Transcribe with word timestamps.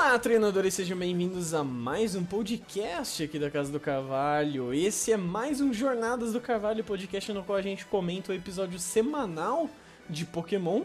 Olá, 0.00 0.16
treinadores, 0.16 0.74
sejam 0.74 0.96
bem-vindos 0.96 1.52
a 1.52 1.64
mais 1.64 2.14
um 2.14 2.24
podcast 2.24 3.20
aqui 3.20 3.36
da 3.36 3.50
Casa 3.50 3.72
do 3.72 3.80
Carvalho. 3.80 4.72
Esse 4.72 5.10
é 5.10 5.16
mais 5.16 5.60
um 5.60 5.72
Jornadas 5.72 6.32
do 6.32 6.40
Carvalho 6.40 6.84
podcast 6.84 7.32
no 7.32 7.42
qual 7.42 7.58
a 7.58 7.62
gente 7.62 7.84
comenta 7.84 8.30
o 8.30 8.34
episódio 8.34 8.78
semanal 8.78 9.68
de 10.08 10.24
Pokémon. 10.24 10.84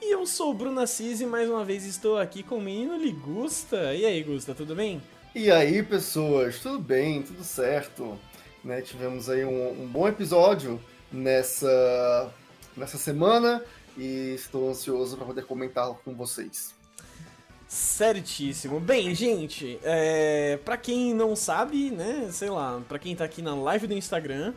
E 0.00 0.14
eu 0.14 0.26
sou 0.26 0.50
o 0.50 0.54
Bruno 0.54 0.80
Assis 0.80 1.20
e 1.20 1.26
mais 1.26 1.50
uma 1.50 1.62
vez 1.62 1.84
estou 1.84 2.16
aqui 2.16 2.42
com 2.42 2.56
o 2.56 2.60
menino 2.60 2.96
Ligusta. 2.96 3.94
E 3.94 4.06
aí, 4.06 4.22
Gusta, 4.22 4.54
tudo 4.54 4.74
bem? 4.74 5.00
E 5.34 5.50
aí, 5.50 5.82
pessoas, 5.82 6.58
tudo 6.58 6.78
bem, 6.78 7.22
tudo 7.22 7.44
certo? 7.44 8.18
Né, 8.64 8.80
tivemos 8.80 9.28
aí 9.28 9.44
um, 9.44 9.82
um 9.82 9.86
bom 9.86 10.08
episódio 10.08 10.80
nessa, 11.12 12.32
nessa 12.74 12.96
semana 12.96 13.62
e 13.94 14.32
estou 14.34 14.70
ansioso 14.70 15.18
para 15.18 15.26
poder 15.26 15.44
comentá-lo 15.44 16.00
com 16.02 16.14
vocês. 16.14 16.74
Certíssimo. 17.74 18.78
Bem, 18.78 19.12
gente, 19.16 19.80
é, 19.82 20.60
para 20.64 20.76
quem 20.76 21.12
não 21.12 21.34
sabe, 21.34 21.90
né, 21.90 22.28
sei 22.30 22.48
lá, 22.48 22.80
para 22.88 23.00
quem 23.00 23.16
tá 23.16 23.24
aqui 23.24 23.42
na 23.42 23.52
live 23.52 23.88
do 23.88 23.94
Instagram, 23.94 24.54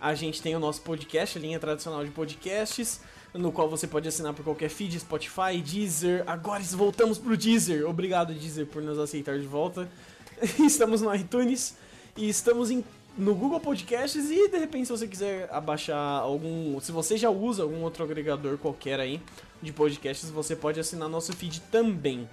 a 0.00 0.14
gente 0.14 0.40
tem 0.40 0.56
o 0.56 0.58
nosso 0.58 0.80
podcast, 0.80 1.36
a 1.36 1.40
linha 1.40 1.60
tradicional 1.60 2.02
de 2.02 2.10
podcasts, 2.10 3.02
no 3.34 3.52
qual 3.52 3.68
você 3.68 3.86
pode 3.86 4.08
assinar 4.08 4.32
por 4.32 4.42
qualquer 4.42 4.70
feed, 4.70 4.98
Spotify, 4.98 5.60
Deezer. 5.62 6.24
Agora 6.26 6.62
voltamos 6.62 7.18
pro 7.18 7.36
Deezer. 7.36 7.86
Obrigado, 7.86 8.32
Deezer, 8.32 8.64
por 8.64 8.82
nos 8.82 8.98
aceitar 8.98 9.38
de 9.38 9.46
volta. 9.46 9.86
estamos 10.58 11.02
no 11.02 11.14
iTunes 11.14 11.76
e 12.16 12.26
estamos 12.26 12.70
em, 12.70 12.82
no 13.18 13.34
Google 13.34 13.60
Podcasts 13.60 14.30
e 14.30 14.48
de 14.48 14.56
repente 14.56 14.86
se 14.86 14.92
você 14.92 15.06
quiser 15.06 15.46
abaixar 15.52 16.22
algum, 16.22 16.80
se 16.80 16.90
você 16.90 17.18
já 17.18 17.28
usa 17.28 17.64
algum 17.64 17.82
outro 17.82 18.02
agregador 18.02 18.56
qualquer 18.56 18.98
aí 18.98 19.20
de 19.60 19.74
podcasts, 19.74 20.30
você 20.30 20.56
pode 20.56 20.80
assinar 20.80 21.06
nosso 21.06 21.34
feed 21.34 21.60
também. 21.70 22.26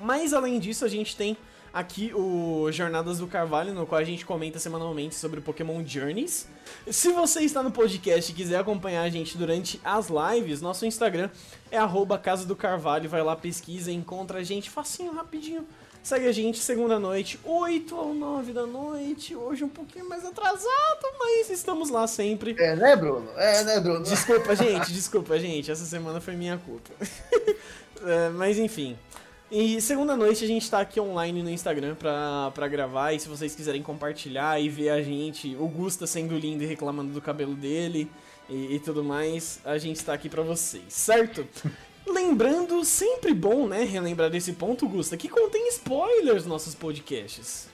Mas 0.00 0.32
além 0.32 0.58
disso, 0.58 0.84
a 0.84 0.88
gente 0.88 1.16
tem 1.16 1.36
aqui 1.72 2.12
o 2.14 2.70
Jornadas 2.72 3.18
do 3.18 3.26
Carvalho, 3.26 3.74
no 3.74 3.86
qual 3.86 4.00
a 4.00 4.04
gente 4.04 4.24
comenta 4.24 4.58
semanalmente 4.58 5.14
sobre 5.14 5.40
Pokémon 5.40 5.84
Journeys. 5.84 6.48
Se 6.90 7.12
você 7.12 7.40
está 7.40 7.62
no 7.62 7.70
podcast 7.70 8.30
e 8.30 8.34
quiser 8.34 8.58
acompanhar 8.58 9.02
a 9.02 9.08
gente 9.08 9.36
durante 9.36 9.80
as 9.84 10.08
lives, 10.08 10.60
nosso 10.60 10.86
Instagram 10.86 11.30
é 11.70 11.78
Casa 12.22 12.46
do 12.46 12.56
Carvalho, 12.56 13.08
vai 13.08 13.22
lá, 13.22 13.36
pesquisa, 13.36 13.92
encontra 13.92 14.38
a 14.38 14.42
gente 14.42 14.70
facinho, 14.70 15.12
rapidinho. 15.12 15.66
Segue 16.02 16.26
a 16.26 16.32
gente 16.32 16.58
segunda 16.58 16.98
noite, 16.98 17.38
8 17.44 17.94
ou 17.94 18.14
9 18.14 18.52
da 18.52 18.66
noite. 18.66 19.36
Hoje 19.36 19.64
um 19.64 19.68
pouquinho 19.68 20.08
mais 20.08 20.24
atrasado, 20.24 21.06
mas 21.18 21.50
estamos 21.50 21.90
lá 21.90 22.06
sempre. 22.06 22.56
É, 22.58 22.74
né, 22.74 22.96
Bruno? 22.96 23.28
É, 23.36 23.64
né, 23.64 23.80
Bruno? 23.80 24.04
Desculpa, 24.04 24.54
gente, 24.56 24.92
desculpa, 24.92 25.38
gente. 25.38 25.70
Essa 25.70 25.84
semana 25.84 26.20
foi 26.20 26.34
minha 26.34 26.56
culpa. 26.56 26.90
é, 28.06 28.30
mas 28.30 28.58
enfim. 28.58 28.96
E 29.50 29.80
segunda 29.80 30.14
noite 30.14 30.44
a 30.44 30.46
gente 30.46 30.70
tá 30.70 30.78
aqui 30.78 31.00
online 31.00 31.42
no 31.42 31.48
Instagram 31.48 31.94
pra, 31.94 32.50
pra 32.54 32.68
gravar. 32.68 33.14
E 33.14 33.20
se 33.20 33.28
vocês 33.28 33.54
quiserem 33.54 33.82
compartilhar 33.82 34.60
e 34.60 34.68
ver 34.68 34.90
a 34.90 35.02
gente, 35.02 35.56
o 35.56 35.66
Gusta 35.66 36.06
sendo 36.06 36.36
lindo 36.36 36.62
e 36.62 36.66
reclamando 36.66 37.12
do 37.12 37.20
cabelo 37.20 37.54
dele 37.54 38.10
e, 38.48 38.74
e 38.74 38.78
tudo 38.78 39.02
mais, 39.02 39.58
a 39.64 39.78
gente 39.78 40.04
tá 40.04 40.12
aqui 40.12 40.28
pra 40.28 40.42
vocês, 40.42 40.84
certo? 40.88 41.46
Lembrando, 42.06 42.84
sempre 42.84 43.32
bom, 43.34 43.66
né, 43.66 43.84
relembrar 43.84 44.30
desse 44.30 44.52
ponto, 44.52 44.88
Gusta, 44.88 45.16
que 45.16 45.28
contém 45.28 45.68
spoilers 45.68 46.44
nossos 46.44 46.74
podcasts. 46.74 47.68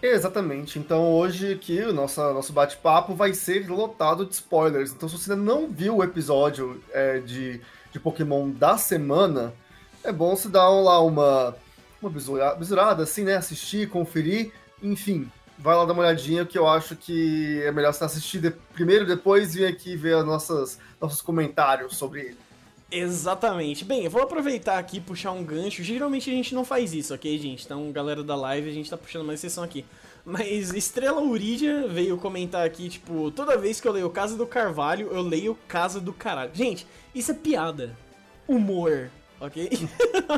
Exatamente. 0.00 0.78
Então 0.78 1.12
hoje 1.12 1.52
aqui 1.52 1.80
o 1.80 1.92
nosso, 1.92 2.20
nosso 2.32 2.52
bate-papo 2.54 3.14
vai 3.14 3.34
ser 3.34 3.68
lotado 3.68 4.24
de 4.24 4.34
spoilers. 4.34 4.92
Então 4.92 5.08
se 5.08 5.18
você 5.18 5.32
ainda 5.32 5.42
não 5.42 5.68
viu 5.68 5.96
o 5.96 6.04
episódio 6.04 6.82
é, 6.90 7.18
de, 7.18 7.60
de 7.92 8.00
Pokémon 8.00 8.50
da 8.50 8.78
semana, 8.78 9.52
é 10.04 10.12
bom 10.12 10.36
se 10.36 10.48
dar 10.48 10.68
lá 10.68 11.00
uma, 11.00 11.54
uma 12.00 12.10
bisurada, 12.10 13.02
assim, 13.02 13.24
né? 13.24 13.36
Assistir, 13.36 13.88
conferir, 13.88 14.52
enfim. 14.82 15.30
Vai 15.58 15.74
lá 15.74 15.84
dar 15.84 15.92
uma 15.92 16.02
olhadinha, 16.02 16.46
que 16.46 16.56
eu 16.56 16.68
acho 16.68 16.94
que 16.94 17.60
é 17.62 17.72
melhor 17.72 17.92
você 17.92 18.04
assistir 18.04 18.40
de, 18.40 18.50
primeiro, 18.50 19.04
depois 19.06 19.54
vir 19.54 19.66
aqui 19.66 19.96
ver 19.96 20.16
os 20.16 20.24
nossas, 20.24 20.78
nossos 21.00 21.20
comentários 21.20 21.96
sobre 21.96 22.20
ele. 22.20 22.38
Exatamente. 22.90 23.84
Bem, 23.84 24.04
eu 24.04 24.10
vou 24.10 24.22
aproveitar 24.22 24.78
aqui 24.78 25.00
puxar 25.00 25.32
um 25.32 25.44
gancho. 25.44 25.82
Geralmente 25.82 26.30
a 26.30 26.32
gente 26.32 26.54
não 26.54 26.64
faz 26.64 26.94
isso, 26.94 27.12
ok, 27.12 27.36
gente? 27.38 27.64
Então, 27.64 27.90
galera 27.92 28.22
da 28.22 28.36
live, 28.36 28.70
a 28.70 28.72
gente 28.72 28.88
tá 28.88 28.96
puxando 28.96 29.22
uma 29.22 29.34
exceção 29.34 29.64
aqui. 29.64 29.84
Mas 30.24 30.72
Estrela 30.72 31.20
Uridia 31.20 31.88
veio 31.88 32.16
comentar 32.18 32.64
aqui, 32.64 32.88
tipo, 32.88 33.30
toda 33.30 33.58
vez 33.58 33.80
que 33.80 33.88
eu 33.88 33.92
leio 33.92 34.10
Casa 34.10 34.36
do 34.36 34.46
Carvalho, 34.46 35.08
eu 35.10 35.22
leio 35.22 35.58
Casa 35.66 36.00
do 36.00 36.12
Caralho. 36.12 36.50
Gente, 36.54 36.86
isso 37.14 37.32
é 37.32 37.34
piada. 37.34 37.96
Humor 38.46 39.10
ok? 39.40 39.70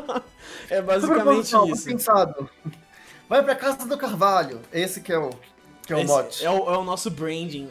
é 0.71 0.83
basicamente 0.83 1.55
isso. 1.71 1.85
Pensado. 1.85 2.49
Vai 3.29 3.43
pra 3.43 3.55
casa 3.55 3.87
do 3.87 3.97
Carvalho. 3.97 4.61
Esse 4.73 5.01
que 5.01 5.13
é 5.13 5.19
o, 5.19 5.31
que 5.87 5.93
é 5.93 5.97
o 5.97 6.07
mote. 6.07 6.45
É 6.45 6.51
o, 6.51 6.75
é 6.75 6.79
o 6.79 6.85
nosso 6.85 7.11
branding. 7.11 7.69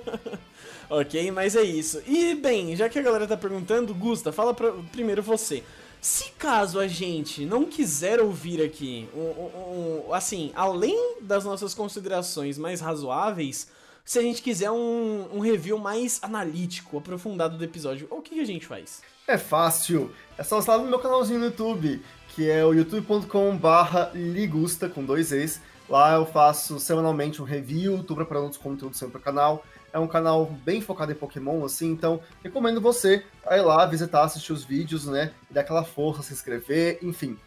ok, 0.90 1.30
mas 1.30 1.54
é 1.54 1.62
isso. 1.62 2.02
E 2.06 2.34
bem, 2.34 2.74
já 2.74 2.88
que 2.88 2.98
a 2.98 3.02
galera 3.02 3.26
tá 3.26 3.36
perguntando, 3.36 3.94
Gusta, 3.94 4.32
fala 4.32 4.52
pra, 4.52 4.72
primeiro 4.90 5.22
você. 5.22 5.62
Se 6.00 6.32
caso 6.32 6.78
a 6.78 6.86
gente 6.86 7.46
não 7.46 7.64
quiser 7.64 8.20
ouvir 8.20 8.62
aqui, 8.62 9.08
um, 9.14 9.20
um, 9.20 10.04
um, 10.08 10.12
assim, 10.12 10.52
além 10.54 11.16
das 11.22 11.44
nossas 11.44 11.72
considerações 11.72 12.58
mais 12.58 12.80
razoáveis, 12.80 13.68
se 14.04 14.18
a 14.18 14.22
gente 14.22 14.42
quiser 14.42 14.70
um, 14.70 15.28
um 15.32 15.40
review 15.40 15.78
mais 15.78 16.18
analítico, 16.22 16.98
aprofundado 16.98 17.56
do 17.56 17.64
episódio, 17.64 18.06
o 18.10 18.20
que, 18.20 18.34
que 18.34 18.40
a 18.40 18.44
gente 18.46 18.66
faz? 18.66 19.00
É 19.26 19.38
fácil. 19.38 20.12
É 20.36 20.42
só 20.42 20.58
estar 20.58 20.76
no 20.76 20.84
meu 20.84 20.98
canalzinho 20.98 21.38
no 21.38 21.46
YouTube, 21.46 22.02
que 22.28 22.50
é 22.50 22.62
o 22.62 22.74
youtube.com/barra 22.74 24.10
ligusta 24.14 24.90
com 24.90 25.02
dois 25.02 25.32
e's. 25.32 25.58
Lá 25.88 26.14
eu 26.14 26.26
faço 26.26 26.78
semanalmente 26.78 27.40
um 27.40 27.46
review, 27.46 28.02
tô 28.02 28.14
preparando 28.14 28.44
outros 28.44 28.60
conteúdos 28.60 28.98
sempre 28.98 29.12
pro 29.12 29.22
canal. 29.22 29.64
É 29.90 29.98
um 29.98 30.06
canal 30.06 30.46
bem 30.46 30.82
focado 30.82 31.12
em 31.12 31.14
Pokémon, 31.14 31.64
assim, 31.64 31.90
então 31.90 32.20
recomendo 32.42 32.80
você 32.80 33.24
ir 33.50 33.60
lá 33.62 33.86
visitar, 33.86 34.24
assistir 34.24 34.52
os 34.52 34.64
vídeos, 34.64 35.06
né? 35.06 35.32
E 35.50 35.54
dar 35.54 35.62
aquela 35.62 35.84
força, 35.84 36.22
se 36.22 36.34
inscrever, 36.34 36.98
enfim. 37.00 37.38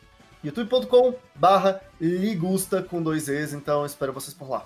youtube.com 0.44 1.14
barra 1.36 1.82
ligusta 2.02 2.82
com 2.82 3.02
dois 3.02 3.28
e's, 3.28 3.54
então 3.54 3.86
espero 3.86 4.14
vocês 4.14 4.34
por 4.34 4.50
lá. 4.50 4.66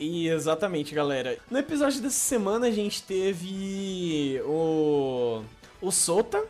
E 0.00 0.28
exatamente, 0.28 0.94
galera. 0.94 1.36
No 1.50 1.58
episódio 1.58 2.00
dessa 2.00 2.18
semana 2.18 2.68
a 2.68 2.70
gente 2.70 3.02
teve 3.02 4.40
o 4.46 5.42
o 5.80 5.90
Sota. 5.90 6.42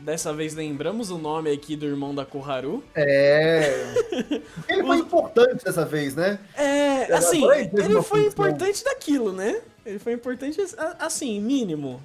Dessa 0.00 0.32
vez 0.32 0.54
lembramos 0.54 1.10
o 1.10 1.18
nome 1.18 1.50
aqui 1.50 1.76
do 1.76 1.84
irmão 1.84 2.14
da 2.14 2.24
Koharu. 2.24 2.82
É. 2.94 3.92
Ele 4.68 4.82
foi 4.82 4.96
o... 4.96 5.00
importante 5.00 5.64
dessa 5.64 5.84
vez, 5.84 6.14
né? 6.14 6.38
É, 6.56 7.12
assim, 7.12 7.42
ele 7.72 8.00
foi 8.02 8.26
importante 8.26 8.84
daquilo, 8.84 9.32
né? 9.32 9.60
Ele 9.84 9.98
foi 9.98 10.12
importante, 10.12 10.60
assim, 10.98 11.40
mínimo. 11.40 12.00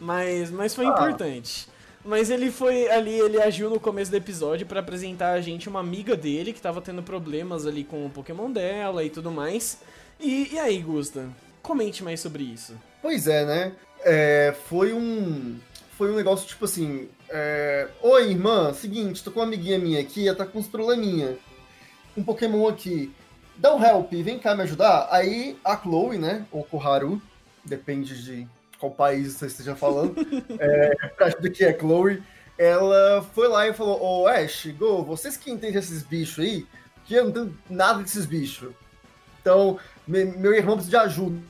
Mas, 0.00 0.50
mas 0.50 0.74
foi 0.74 0.86
ah. 0.86 0.90
importante. 0.90 1.68
Mas 2.04 2.30
ele 2.30 2.50
foi 2.50 2.88
ali, 2.88 3.18
ele 3.18 3.40
agiu 3.40 3.68
no 3.68 3.80
começo 3.80 4.10
do 4.10 4.16
episódio 4.16 4.66
para 4.66 4.80
apresentar 4.80 5.32
a 5.32 5.40
gente 5.40 5.68
uma 5.68 5.80
amiga 5.80 6.16
dele 6.16 6.52
que 6.52 6.60
tava 6.60 6.80
tendo 6.80 7.02
problemas 7.02 7.66
ali 7.66 7.82
com 7.82 8.06
o 8.06 8.10
Pokémon 8.10 8.50
dela 8.50 9.02
e 9.02 9.10
tudo 9.10 9.30
mais. 9.30 9.78
E, 10.20 10.54
e 10.54 10.58
aí, 10.58 10.80
Gusta? 10.80 11.28
Comente 11.62 12.02
mais 12.02 12.20
sobre 12.20 12.42
isso. 12.42 12.74
Pois 13.02 13.26
é, 13.26 13.44
né? 13.44 13.72
É, 14.04 14.54
foi 14.68 14.92
um 14.92 15.58
foi 15.96 16.12
um 16.12 16.16
negócio 16.16 16.46
tipo 16.46 16.64
assim: 16.64 17.08
é, 17.28 17.88
Oi, 18.02 18.30
irmã, 18.30 18.72
seguinte, 18.72 19.22
tô 19.22 19.30
com 19.30 19.40
uma 19.40 19.46
amiguinha 19.46 19.78
minha 19.78 20.00
aqui, 20.00 20.28
ela 20.28 20.36
tá 20.36 20.46
com 20.46 20.58
uns 20.58 20.68
probleminha. 20.68 21.36
Um 22.16 22.22
Pokémon 22.22 22.68
aqui. 22.68 23.12
Dá 23.56 23.74
um 23.74 23.82
help, 23.82 24.12
vem 24.12 24.38
cá 24.38 24.54
me 24.54 24.62
ajudar. 24.62 25.08
Aí 25.10 25.56
a 25.64 25.76
Chloe, 25.76 26.18
né? 26.18 26.46
Ou 26.52 26.62
Koharu, 26.62 27.20
depende 27.64 28.22
de 28.22 28.46
qual 28.78 28.92
país 28.92 29.34
você 29.34 29.46
esteja 29.46 29.74
falando. 29.74 30.14
é, 30.60 30.92
ajuda 31.24 31.50
que 31.50 31.64
é 31.64 31.78
Chloe. 31.78 32.22
Ela 32.58 33.22
foi 33.34 33.48
lá 33.48 33.66
e 33.66 33.72
falou: 33.72 34.00
Ô 34.02 34.26
Ash, 34.26 34.66
Go, 34.78 35.02
vocês 35.02 35.36
que 35.36 35.50
entendem 35.50 35.78
esses 35.78 36.02
bichos 36.02 36.44
aí, 36.44 36.66
que 37.04 37.14
eu 37.14 37.24
não 37.24 37.32
tenho 37.32 37.58
nada 37.68 38.02
desses 38.02 38.26
bichos. 38.26 38.72
Então, 39.46 39.78
meu 40.08 40.52
irmão 40.52 40.74
precisa 40.74 40.98
de 40.98 41.04
ajuda. 41.04 41.40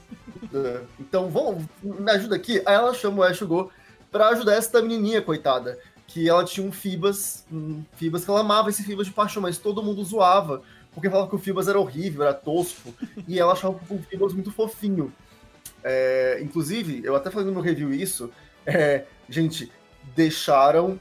Então, 1.01 1.31
vamos, 1.31 1.65
me 1.83 2.11
ajuda 2.11 2.37
aqui. 2.37 2.61
Aí 2.67 2.75
ela 2.75 2.93
chama 2.93 3.21
o 3.21 3.23
Ash 3.23 3.41
Go 3.41 3.71
para 4.13 4.29
ajudar 4.29 4.55
essa 4.55 4.83
menininha, 4.83 5.23
coitada. 5.23 5.79
Que 6.07 6.29
ela 6.29 6.45
tinha 6.45 6.67
um 6.67 6.71
Fibas, 6.71 7.47
um 7.51 7.83
Fibas 7.95 8.23
que 8.23 8.31
ela 8.31 8.41
amava 8.41 8.69
esse 8.69 8.83
Fibas 8.83 9.07
de 9.07 9.15
paixão, 9.15 9.41
mas 9.41 9.57
todo 9.57 9.83
mundo 9.83 10.05
zoava, 10.05 10.61
porque 10.93 11.09
falava 11.09 11.29
que 11.29 11.35
o 11.35 11.39
Fibas 11.39 11.69
era 11.69 11.81
horrível, 11.81 12.23
era 12.23 12.35
tosco, 12.35 12.95
e 13.27 13.41
ela 13.41 13.55
achava 13.55 13.75
o 13.89 13.99
Fibas 14.03 14.35
muito 14.35 14.53
fofinho. 14.53 15.11
É, 15.83 16.39
inclusive, 16.43 17.01
eu 17.03 17.17
até 17.17 17.31
falei 17.31 17.47
no 17.47 17.53
meu 17.55 17.63
review 17.63 17.95
isso, 17.95 18.31
é, 18.67 19.05
gente, 19.29 19.73
deixaram 20.15 21.01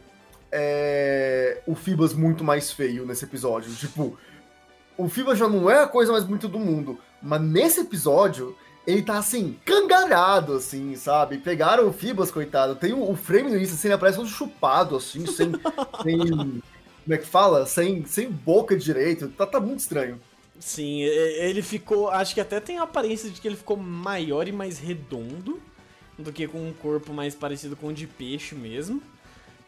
é, 0.49 1.61
o 1.67 1.75
Fibas 1.75 2.13
muito 2.13 2.43
mais 2.43 2.71
feio 2.71 3.05
nesse 3.05 3.25
episódio. 3.25 3.73
Tipo, 3.75 4.17
o 4.97 5.09
Fibas 5.09 5.37
já 5.37 5.47
não 5.47 5.69
é 5.69 5.83
a 5.83 5.87
coisa 5.87 6.11
mais 6.11 6.23
bonita 6.23 6.47
do 6.47 6.59
mundo, 6.59 6.99
mas 7.21 7.41
nesse 7.41 7.81
episódio 7.81 8.55
ele 8.85 9.01
tá 9.01 9.17
assim, 9.17 9.57
cangarado, 9.65 10.53
assim, 10.53 10.95
sabe? 10.95 11.39
Pegaram 11.39 11.87
o 11.87 11.93
Fibas, 11.93 12.29
coitado. 12.29 12.75
Tem 12.75 12.93
o, 12.93 13.09
o 13.09 13.15
frame 13.15 13.49
no 13.49 13.57
início, 13.57 13.75
assim, 13.75 13.87
ele 13.87 13.95
aparece 13.95 14.17
todo 14.17 14.29
chupado, 14.29 14.95
assim, 14.95 15.25
sem. 15.25 15.51
sem 16.03 16.19
como 17.05 17.13
é 17.13 17.17
que 17.17 17.25
fala? 17.25 17.65
Sem, 17.65 18.05
sem 18.05 18.29
boca 18.29 18.77
direito. 18.77 19.27
Tá, 19.29 19.45
tá 19.45 19.59
muito 19.59 19.79
estranho. 19.79 20.19
Sim, 20.59 21.01
ele 21.01 21.61
ficou. 21.61 22.09
Acho 22.09 22.33
que 22.33 22.41
até 22.41 22.59
tem 22.59 22.77
a 22.77 22.83
aparência 22.83 23.29
de 23.29 23.41
que 23.41 23.47
ele 23.47 23.57
ficou 23.57 23.77
maior 23.77 24.47
e 24.47 24.51
mais 24.51 24.79
redondo 24.79 25.59
do 26.17 26.31
que 26.31 26.47
com 26.47 26.69
um 26.69 26.73
corpo 26.73 27.13
mais 27.13 27.35
parecido 27.35 27.75
com 27.75 27.87
o 27.87 27.93
de 27.93 28.07
peixe 28.07 28.55
mesmo. 28.55 29.01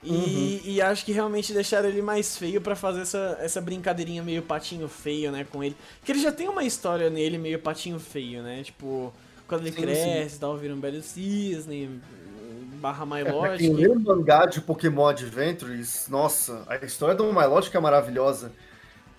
E, 0.03 0.11
uhum. 0.11 0.61
e 0.63 0.81
acho 0.81 1.03
que 1.03 1.11
realmente 1.11 1.51
deixaram 1.53 1.89
ele 1.89 2.01
mais 2.01 2.37
feio 2.37 2.61
para 2.61 2.75
fazer 2.75 3.01
essa, 3.01 3.37
essa 3.41 3.59
brincadeirinha 3.59 4.21
meio 4.21 4.43
patinho 4.43 4.87
feio, 4.87 5.31
né, 5.31 5.45
com 5.51 5.63
ele. 5.63 5.75
Que 6.03 6.11
ele 6.11 6.19
já 6.21 6.31
tem 6.31 6.47
uma 6.47 6.63
história 6.63 7.09
nele 7.09 7.37
meio 7.37 7.59
patinho 7.59 7.99
feio, 7.99 8.43
né? 8.43 8.63
Tipo, 8.63 9.11
quando 9.47 9.61
ele 9.61 9.71
sim, 9.71 9.81
cresce 9.81 10.35
e 10.35 10.39
tal, 10.39 10.55
vira 10.55 10.73
um 10.73 10.79
belo 10.79 11.01
cisne, 11.01 11.99
barra 12.77 13.05
Milotic. 13.05 13.53
É, 13.53 13.57
quem 13.57 13.73
lê 13.73 13.87
o 13.87 13.99
mangá 13.99 14.45
de 14.45 14.61
Pokémon 14.61 15.07
Adventures, 15.07 16.07
nossa, 16.09 16.63
a 16.67 16.75
história 16.85 17.15
do 17.15 17.33
Milotic 17.33 17.73
é 17.73 17.79
maravilhosa. 17.79 18.51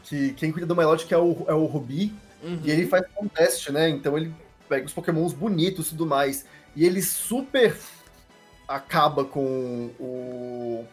Que 0.05 0.33
quem 0.35 0.53
cuida 0.53 0.67
do 0.67 0.77
Milotic 0.77 1.11
é 1.13 1.19
o, 1.19 1.45
é 1.49 1.55
o 1.55 1.65
Ruby, 1.67 2.15
uhum. 2.43 2.61
e 2.65 2.71
ele 2.71 2.87
faz 2.87 3.05
contest, 3.15 3.69
né? 3.71 3.89
Então 3.89 4.17
ele 4.17 4.33
pega 4.69 4.87
os 4.87 4.93
Pokémons 4.93 5.33
bonitos 5.33 5.89
e 5.89 5.91
tudo 5.91 6.07
mais. 6.07 6.47
E 6.77 6.87
ele 6.87 7.03
super 7.03 7.77
acaba 8.69 9.25
com 9.25 9.91
o 9.99 10.85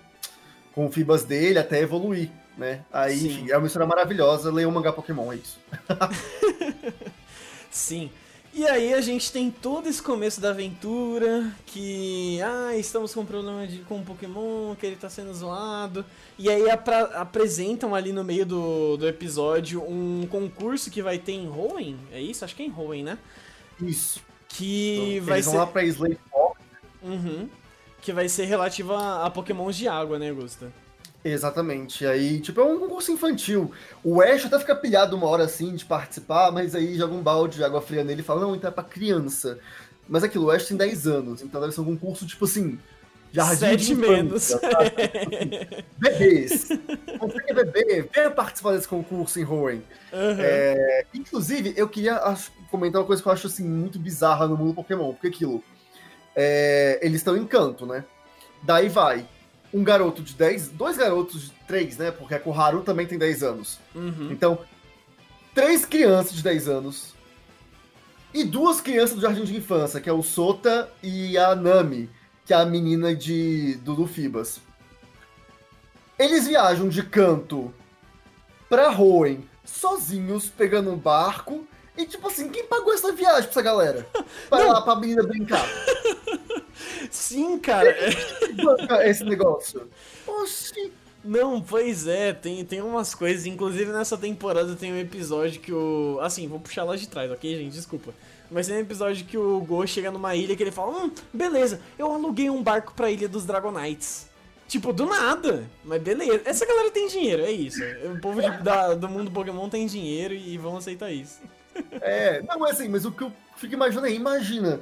com 0.73 0.87
o 0.87 0.91
Fibas 0.91 1.23
dele 1.23 1.57
até 1.57 1.79
evoluir, 1.79 2.29
né? 2.57 2.83
Aí, 2.91 3.17
Sim. 3.17 3.27
enfim, 3.27 3.51
é 3.51 3.57
uma 3.57 3.67
história 3.67 3.87
maravilhosa. 3.87 4.51
Leia 4.51 4.67
o 4.67 4.71
mangá 4.71 4.91
Pokémon, 4.91 5.31
é 5.31 5.35
isso. 5.37 5.57
Sim. 7.71 8.09
E 8.53 8.65
aí 8.67 8.93
a 8.93 9.01
gente 9.01 9.33
tem 9.33 9.51
todo 9.51 9.87
esse 9.87 10.01
começo 10.01 10.39
da 10.39 10.51
aventura, 10.51 11.51
que 11.65 12.39
ah, 12.41 12.75
estamos 12.77 13.13
com 13.13 13.21
um 13.21 13.25
problema 13.25 13.67
de, 13.67 13.79
com 13.79 13.99
o 13.99 14.03
Pokémon, 14.03 14.75
que 14.75 14.85
ele 14.85 14.95
tá 14.95 15.09
sendo 15.09 15.33
zoado. 15.33 16.05
E 16.39 16.49
aí 16.49 16.69
apra, 16.69 17.03
apresentam 17.19 17.93
ali 17.93 18.13
no 18.13 18.23
meio 18.23 18.45
do, 18.45 18.95
do 18.95 19.07
episódio 19.07 19.83
um 19.83 20.25
concurso 20.31 20.89
que 20.89 21.01
vai 21.01 21.17
ter 21.17 21.33
em 21.33 21.49
Hoenn, 21.49 21.97
é 22.13 22.21
isso? 22.21 22.45
Acho 22.45 22.55
que 22.55 22.63
é 22.63 22.65
em 22.65 22.73
Hoenn, 22.73 23.03
né? 23.03 23.17
Isso. 23.81 24.21
Que 24.47 25.15
então, 25.15 25.25
vai 25.25 25.35
eles 25.35 25.45
ser... 25.45 25.51
vão 25.51 25.59
lá 25.59 25.67
pra 25.67 25.83
Slave 25.83 26.17
Uhum. 27.01 27.49
Que 28.05 28.13
vai 28.13 28.29
ser 28.29 28.45
relativo 28.45 28.93
a, 28.93 29.27
pokémons 29.31 29.75
de 29.75 29.87
água, 29.87 30.19
né, 30.19 30.31
Gusta? 30.31 30.71
Exatamente. 31.23 32.05
Aí, 32.05 32.39
tipo, 32.39 32.61
é 32.61 32.63
um 32.63 32.77
concurso 32.77 33.11
infantil. 33.11 33.71
O 34.03 34.21
Ash 34.21 34.45
até 34.45 34.59
fica 34.59 34.75
pilhado 34.75 35.15
uma 35.15 35.25
hora 35.25 35.45
assim 35.45 35.73
de 35.73 35.83
participar, 35.83 36.51
mas 36.51 36.75
aí 36.75 36.95
joga 36.95 37.15
um 37.15 37.23
balde 37.23 37.57
de 37.57 37.63
água 37.63 37.81
fria 37.81 38.03
nele 38.03 38.21
e 38.21 38.23
fala, 38.23 38.41
não, 38.41 38.55
então 38.55 38.69
é 38.69 38.71
pra 38.71 38.83
criança. 38.83 39.57
Mas 40.07 40.23
aquilo, 40.23 40.45
o 40.45 40.51
Ash 40.51 40.67
tem 40.67 40.77
10 40.77 41.07
anos, 41.07 41.41
então 41.41 41.59
deve 41.59 41.73
ser 41.73 41.81
um 41.81 41.85
concurso, 41.85 42.27
tipo 42.27 42.45
assim, 42.45 42.77
jardim 43.31 43.55
Sete 43.55 43.85
de 43.87 43.95
menos. 43.95 44.51
Bebês. 45.97 46.69
Consegue 47.17 47.53
beber, 47.55 48.07
venha 48.13 48.29
participar 48.29 48.73
desse 48.73 48.87
concurso 48.87 49.39
em 49.39 49.45
Hoenn. 49.45 49.81
Uhum. 50.13 50.35
É, 50.37 51.05
inclusive, 51.11 51.73
eu 51.75 51.89
queria 51.89 52.21
comentar 52.69 53.01
uma 53.01 53.07
coisa 53.07 53.19
que 53.23 53.27
eu 53.27 53.33
acho 53.33 53.47
assim, 53.47 53.67
muito 53.67 53.97
bizarra 53.97 54.47
no 54.47 54.55
mundo 54.55 54.75
Pokémon, 54.75 55.11
porque 55.11 55.29
aquilo. 55.29 55.63
É, 56.35 56.99
eles 57.01 57.17
estão 57.17 57.37
em 57.37 57.45
canto, 57.45 57.85
né? 57.85 58.03
Daí 58.63 58.89
vai 58.89 59.25
um 59.73 59.83
garoto 59.83 60.21
de 60.21 60.33
10, 60.33 60.69
dois 60.69 60.97
garotos 60.97 61.43
de 61.43 61.51
3, 61.67 61.97
né? 61.97 62.11
Porque 62.11 62.33
a 62.33 62.39
Koharu 62.39 62.81
também 62.81 63.05
tem 63.05 63.17
10 63.17 63.43
anos. 63.43 63.79
Uhum. 63.93 64.29
Então, 64.31 64.59
três 65.53 65.85
crianças 65.85 66.33
de 66.33 66.43
10 66.43 66.69
anos 66.69 67.13
e 68.33 68.43
duas 68.43 68.81
crianças 68.81 69.15
do 69.15 69.21
jardim 69.21 69.43
de 69.43 69.55
infância, 69.55 70.01
que 70.01 70.09
é 70.09 70.13
o 70.13 70.21
Sota 70.21 70.91
e 71.01 71.37
a 71.37 71.55
Nami, 71.55 72.09
que 72.45 72.53
é 72.53 72.57
a 72.57 72.65
menina 72.65 73.15
de 73.15 73.75
do 73.75 73.93
Lufibas. 73.93 74.59
Eles 76.17 76.47
viajam 76.47 76.87
de 76.87 77.03
canto 77.03 77.73
pra 78.69 78.89
Hoenn 78.91 79.41
sozinhos, 79.63 80.49
pegando 80.49 80.91
um 80.91 80.97
barco. 80.97 81.65
E 81.97 82.05
tipo 82.05 82.27
assim, 82.27 82.49
quem 82.49 82.65
pagou 82.65 82.93
essa 82.93 83.11
viagem 83.11 83.43
pra 83.43 83.51
essa 83.51 83.61
galera? 83.61 84.05
Pra 84.49 84.65
lá 84.65 84.81
pra 84.81 84.95
menina 84.95 85.23
brincar. 85.23 85.65
Sim, 87.09 87.57
cara. 87.57 87.95
Esse 89.05 89.23
negócio. 89.23 89.89
Oxi. 90.27 90.91
Não, 91.23 91.59
pois 91.59 92.05
é, 92.05 92.33
tem, 92.33 92.63
tem 92.63 92.81
umas 92.81 93.15
coisas. 93.15 93.45
Inclusive 93.45 93.91
nessa 93.91 94.17
temporada 94.17 94.75
tem 94.75 94.93
um 94.93 94.99
episódio 94.99 95.59
que 95.59 95.73
o. 95.73 96.19
Assim, 96.21 96.47
vou 96.47 96.59
puxar 96.59 96.83
lá 96.83 96.95
de 96.95 97.07
trás, 97.07 97.31
ok, 97.31 97.55
gente? 97.55 97.73
Desculpa. 97.73 98.13
Mas 98.51 98.67
tem 98.67 98.77
um 98.77 98.81
episódio 98.81 99.25
que 99.25 99.37
o 99.37 99.59
Go 99.61 99.85
chega 99.87 100.11
numa 100.11 100.35
ilha 100.35 100.55
que 100.55 100.61
ele 100.61 100.71
fala: 100.71 100.91
Hum, 100.91 101.11
beleza, 101.33 101.81
eu 101.97 102.11
aluguei 102.11 102.49
um 102.49 102.61
barco 102.61 102.93
pra 102.93 103.09
ilha 103.09 103.27
dos 103.27 103.45
Dragonites. 103.45 104.29
Tipo, 104.67 104.91
do 104.91 105.05
nada. 105.05 105.63
Mas 105.83 106.01
beleza. 106.01 106.41
Essa 106.45 106.65
galera 106.65 106.91
tem 106.91 107.07
dinheiro, 107.07 107.43
é 107.43 107.51
isso. 107.51 107.79
O 108.13 108.19
povo 108.19 108.41
de, 108.41 108.49
da, 108.63 108.93
do 108.93 109.07
mundo 109.07 109.31
Pokémon 109.31 109.69
tem 109.69 109.85
dinheiro 109.85 110.33
e 110.33 110.57
vão 110.57 110.77
aceitar 110.77 111.11
isso. 111.11 111.39
É, 112.01 112.41
não 112.43 112.65
é 112.65 112.71
assim, 112.71 112.87
mas 112.87 113.05
o 113.05 113.11
que 113.11 113.23
eu 113.23 113.31
fico 113.57 113.73
imaginando 113.73 114.07
aí, 114.07 114.15
imagina 114.15 114.79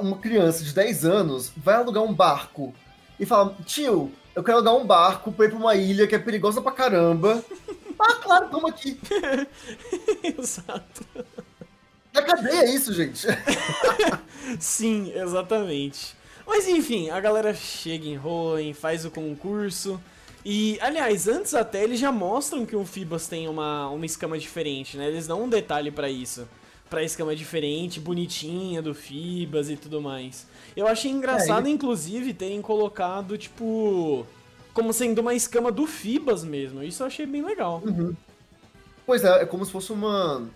uma 0.00 0.16
criança 0.18 0.64
de 0.64 0.72
10 0.72 1.04
anos 1.04 1.52
vai 1.56 1.74
alugar 1.74 2.02
um 2.02 2.12
barco 2.12 2.74
e 3.18 3.26
fala, 3.26 3.56
tio, 3.64 4.12
eu 4.34 4.42
quero 4.42 4.58
alugar 4.58 4.76
um 4.76 4.86
barco 4.86 5.32
pra 5.32 5.46
ir 5.46 5.50
pra 5.50 5.58
uma 5.58 5.74
ilha 5.74 6.06
que 6.06 6.14
é 6.14 6.18
perigosa 6.18 6.62
pra 6.62 6.72
caramba. 6.72 7.44
ah, 7.98 8.14
claro, 8.14 8.48
toma 8.48 8.68
aqui. 8.68 8.98
Exato. 10.22 11.04
Na 12.12 12.22
cadeia 12.22 12.62
é 12.62 12.70
isso, 12.70 12.92
gente. 12.92 13.26
Sim, 14.58 15.12
exatamente. 15.14 16.16
Mas 16.46 16.66
enfim, 16.66 17.10
a 17.10 17.20
galera 17.20 17.52
chega 17.52 18.06
em 18.06 18.18
Hoenn, 18.18 18.72
faz 18.72 19.04
o 19.04 19.10
concurso. 19.10 20.00
E, 20.50 20.78
aliás, 20.80 21.28
antes 21.28 21.52
até 21.52 21.84
eles 21.84 22.00
já 22.00 22.10
mostram 22.10 22.64
que 22.64 22.74
o 22.74 22.82
Fibas 22.82 23.28
tem 23.28 23.46
uma, 23.46 23.90
uma 23.90 24.06
escama 24.06 24.38
diferente, 24.38 24.96
né? 24.96 25.06
Eles 25.06 25.26
dão 25.26 25.42
um 25.42 25.48
detalhe 25.48 25.90
para 25.90 26.08
isso. 26.08 26.48
Pra 26.88 27.04
escama 27.04 27.36
diferente, 27.36 28.00
bonitinha 28.00 28.80
do 28.80 28.94
Fibas 28.94 29.68
e 29.68 29.76
tudo 29.76 30.00
mais. 30.00 30.46
Eu 30.74 30.86
achei 30.86 31.10
engraçado, 31.10 31.66
é, 31.66 31.68
ele... 31.68 31.74
inclusive, 31.74 32.32
terem 32.32 32.62
colocado, 32.62 33.36
tipo. 33.36 34.24
Como 34.72 34.90
sendo 34.90 35.18
uma 35.18 35.34
escama 35.34 35.70
do 35.70 35.86
Fibas 35.86 36.42
mesmo. 36.44 36.82
Isso 36.82 37.02
eu 37.02 37.08
achei 37.08 37.26
bem 37.26 37.44
legal. 37.44 37.82
Uhum. 37.84 38.16
Pois 39.04 39.24
é, 39.24 39.42
é 39.42 39.44
como 39.44 39.66
se 39.66 39.70
fosse 39.70 39.92
uma. 39.92 40.48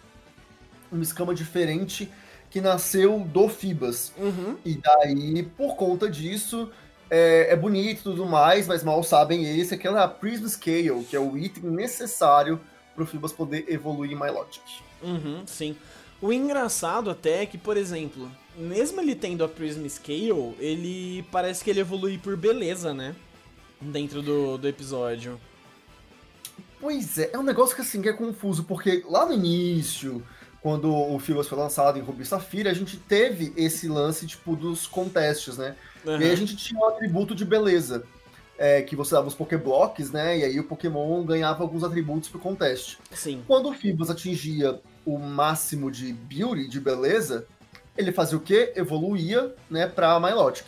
Uma 0.90 1.02
escama 1.02 1.34
diferente 1.34 2.10
que 2.48 2.62
nasceu 2.62 3.18
do 3.20 3.46
Fibas. 3.46 4.10
Uhum. 4.16 4.56
E 4.64 4.74
daí, 4.74 5.42
por 5.54 5.76
conta 5.76 6.08
disso, 6.08 6.70
é, 7.14 7.53
é 7.53 7.56
bonito 7.56 8.00
e 8.00 8.03
tudo 8.03 8.25
mais, 8.25 8.67
mas 8.67 8.82
mal 8.82 9.05
sabem 9.05 9.44
eles 9.44 9.69
que 9.69 9.75
aquela 9.75 10.00
é 10.00 10.05
a 10.05 10.09
Prism 10.09 10.47
Scale, 10.49 11.05
que 11.05 11.14
é 11.14 11.20
o 11.20 11.37
item 11.37 11.64
necessário 11.64 12.59
para 12.94 13.04
o 13.04 13.07
Fibas 13.07 13.35
poder 13.35 13.66
evoluir 13.69 14.11
em 14.11 14.14
Milotic. 14.14 14.62
Uhum, 15.02 15.42
sim. 15.47 15.76
O 16.23 16.33
engraçado 16.33 17.11
até 17.11 17.42
é 17.42 17.47
que, 17.47 17.59
por 17.59 17.76
exemplo, 17.76 18.31
mesmo 18.57 18.99
ele 18.99 19.14
tendo 19.14 19.45
a 19.45 19.49
Prism 19.49 19.87
Scale, 19.88 20.54
ele 20.59 21.23
parece 21.31 21.62
que 21.62 21.69
ele 21.69 21.81
evolui 21.81 22.16
por 22.16 22.35
beleza, 22.35 22.95
né? 22.95 23.14
Dentro 23.78 24.23
do, 24.23 24.57
do 24.57 24.66
episódio. 24.66 25.38
Pois 26.81 27.19
é, 27.19 27.31
é 27.35 27.38
um 27.38 27.42
negócio 27.42 27.76
que 27.76 27.83
assim 27.83 28.00
que 28.00 28.09
é 28.09 28.12
confuso, 28.14 28.64
porque 28.64 29.04
lá 29.07 29.26
no 29.26 29.35
início, 29.35 30.23
quando 30.62 30.95
o 30.95 31.19
Fibas 31.19 31.49
foi 31.49 31.59
lançado 31.59 31.99
em 31.99 32.02
Ruby 32.02 32.25
Safira, 32.25 32.71
a 32.71 32.75
gente 32.75 32.97
teve 32.97 33.52
esse 33.57 33.88
lance, 33.88 34.26
tipo, 34.26 34.54
dos 34.54 34.87
contestes, 34.87 35.59
né? 35.59 35.75
Uhum. 36.07 36.21
E 36.21 36.25
aí 36.25 36.31
a 36.31 36.37
gente 36.37 36.57
tinha 36.57 36.78
um 36.81 36.87
atributo 36.87 37.35
de 37.35 37.45
beleza. 37.45 38.04
É, 38.59 38.81
que 38.83 38.95
você 38.95 39.12
dava 39.12 39.26
os 39.26 39.35
Pokéblocks, 39.35 40.12
né? 40.12 40.38
E 40.38 40.45
aí 40.45 40.61
o 40.61 40.64
Pokémon 40.64 41.25
ganhava 41.25 41.64
alguns 41.64 41.83
atributos 41.83 42.28
pro 42.28 42.38
conteste. 42.38 42.99
Sim. 43.11 43.42
Quando 43.45 43.69
o 43.69 43.73
Fibas 43.73 44.09
atingia 44.09 44.81
o 45.04 45.19
máximo 45.19 45.90
de 45.90 46.12
beauty, 46.12 46.69
de 46.69 46.78
beleza, 46.78 47.47
ele 47.97 48.12
fazia 48.12 48.38
o 48.38 48.40
quê? 48.40 48.73
Evoluía, 48.76 49.52
né, 49.69 49.88
pra 49.88 50.21
Milotic. 50.21 50.66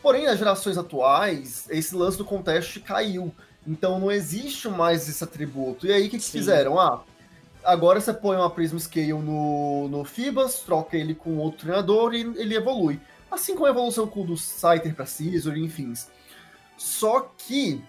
Porém, 0.00 0.24
nas 0.24 0.38
gerações 0.38 0.78
atuais, 0.78 1.66
esse 1.68 1.94
lance 1.94 2.16
do 2.16 2.24
conteste 2.24 2.80
caiu. 2.80 3.34
Então 3.66 3.98
não 3.98 4.10
existe 4.10 4.68
mais 4.68 5.06
esse 5.08 5.22
atributo. 5.22 5.86
E 5.86 5.92
aí 5.92 6.06
o 6.06 6.10
que, 6.10 6.18
que 6.18 6.30
fizeram? 6.30 6.78
Ah, 6.78 7.02
agora 7.66 8.00
você 8.00 8.12
põe 8.12 8.36
uma 8.36 8.48
Prism 8.48 8.78
Scale 8.78 9.12
no, 9.12 9.88
no 9.88 10.04
Fibas, 10.04 10.60
troca 10.60 10.96
ele 10.96 11.14
com 11.14 11.36
outro 11.38 11.60
treinador 11.60 12.14
e 12.14 12.20
ele 12.20 12.54
evolui. 12.54 13.00
Assim 13.30 13.54
como 13.54 13.66
a 13.66 13.70
evolução 13.70 14.06
do 14.06 14.36
Scyther 14.36 14.94
para 14.94 15.04
Scizor, 15.04 15.56
enfim. 15.58 15.92
Só 16.76 17.32
que, 17.36 17.82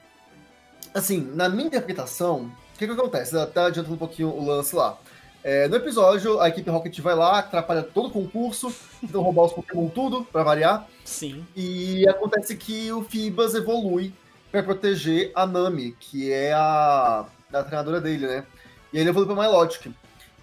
assim, 0.93 1.31
na 1.34 1.48
minha 1.48 1.67
interpretação, 1.67 2.51
o 2.74 2.77
que, 2.77 2.88
que 2.88 2.93
acontece? 2.93 3.38
Até 3.38 3.62
adiantando 3.62 3.96
um 3.96 4.00
pouquinho 4.00 4.29
o 4.29 4.46
lance 4.46 4.75
lá. 4.75 4.98
É, 5.43 5.67
no 5.67 5.75
episódio, 5.75 6.41
a 6.41 6.50
equipe 6.50 6.69
Rocket 6.69 7.00
vai 7.00 7.15
lá, 7.15 7.39
atrapalha 7.39 7.84
todo 7.84 8.07
o 8.07 8.12
concurso, 8.12 8.74
então 9.01 9.22
roubar 9.22 9.46
os 9.46 9.53
Pokémon 9.53 9.88
tudo, 9.88 10.25
para 10.25 10.43
variar. 10.43 10.88
Sim. 11.05 11.46
E 11.55 12.07
acontece 12.10 12.57
que 12.57 12.91
o 12.91 13.03
Fibas 13.03 13.53
evolui 13.53 14.13
para 14.51 14.63
proteger 14.63 15.31
a 15.36 15.46
Nami, 15.46 15.96
que 16.00 16.34
é 16.34 16.51
a, 16.53 17.25
a 17.53 17.63
treinadora 17.63 18.01
dele, 18.01 18.27
né? 18.27 18.46
E 18.91 18.98
aí 18.98 19.03
ele 19.03 19.10
evolui 19.10 19.27
pra 19.27 19.36
Milotic. 19.36 19.91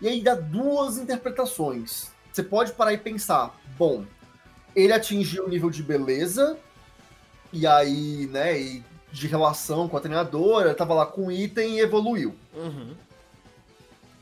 E 0.01 0.09
aí 0.09 0.21
dá 0.21 0.35
duas 0.35 0.99
interpretações. 0.99 2.09
Você 2.33 2.43
pode 2.43 2.73
parar 2.73 2.93
e 2.93 2.99
pensar, 2.99 3.55
bom, 3.79 4.05
ele 4.75 4.93
atingiu 4.93 5.45
o 5.45 5.49
nível 5.49 5.71
de 5.71 5.83
beleza, 5.83 6.59
e 7.53 7.67
aí, 7.67 8.27
né, 8.27 8.61
e 8.61 8.85
de 9.13 9.29
relação 9.29 9.89
com 9.89 9.97
a 9.97 10.01
treinadora, 10.01 10.75
tava 10.75 10.93
lá 10.93 11.07
com 11.07 11.31
item 11.31 11.77
e 11.77 11.81
evoluiu. 11.81 12.35
Uhum. 12.53 12.95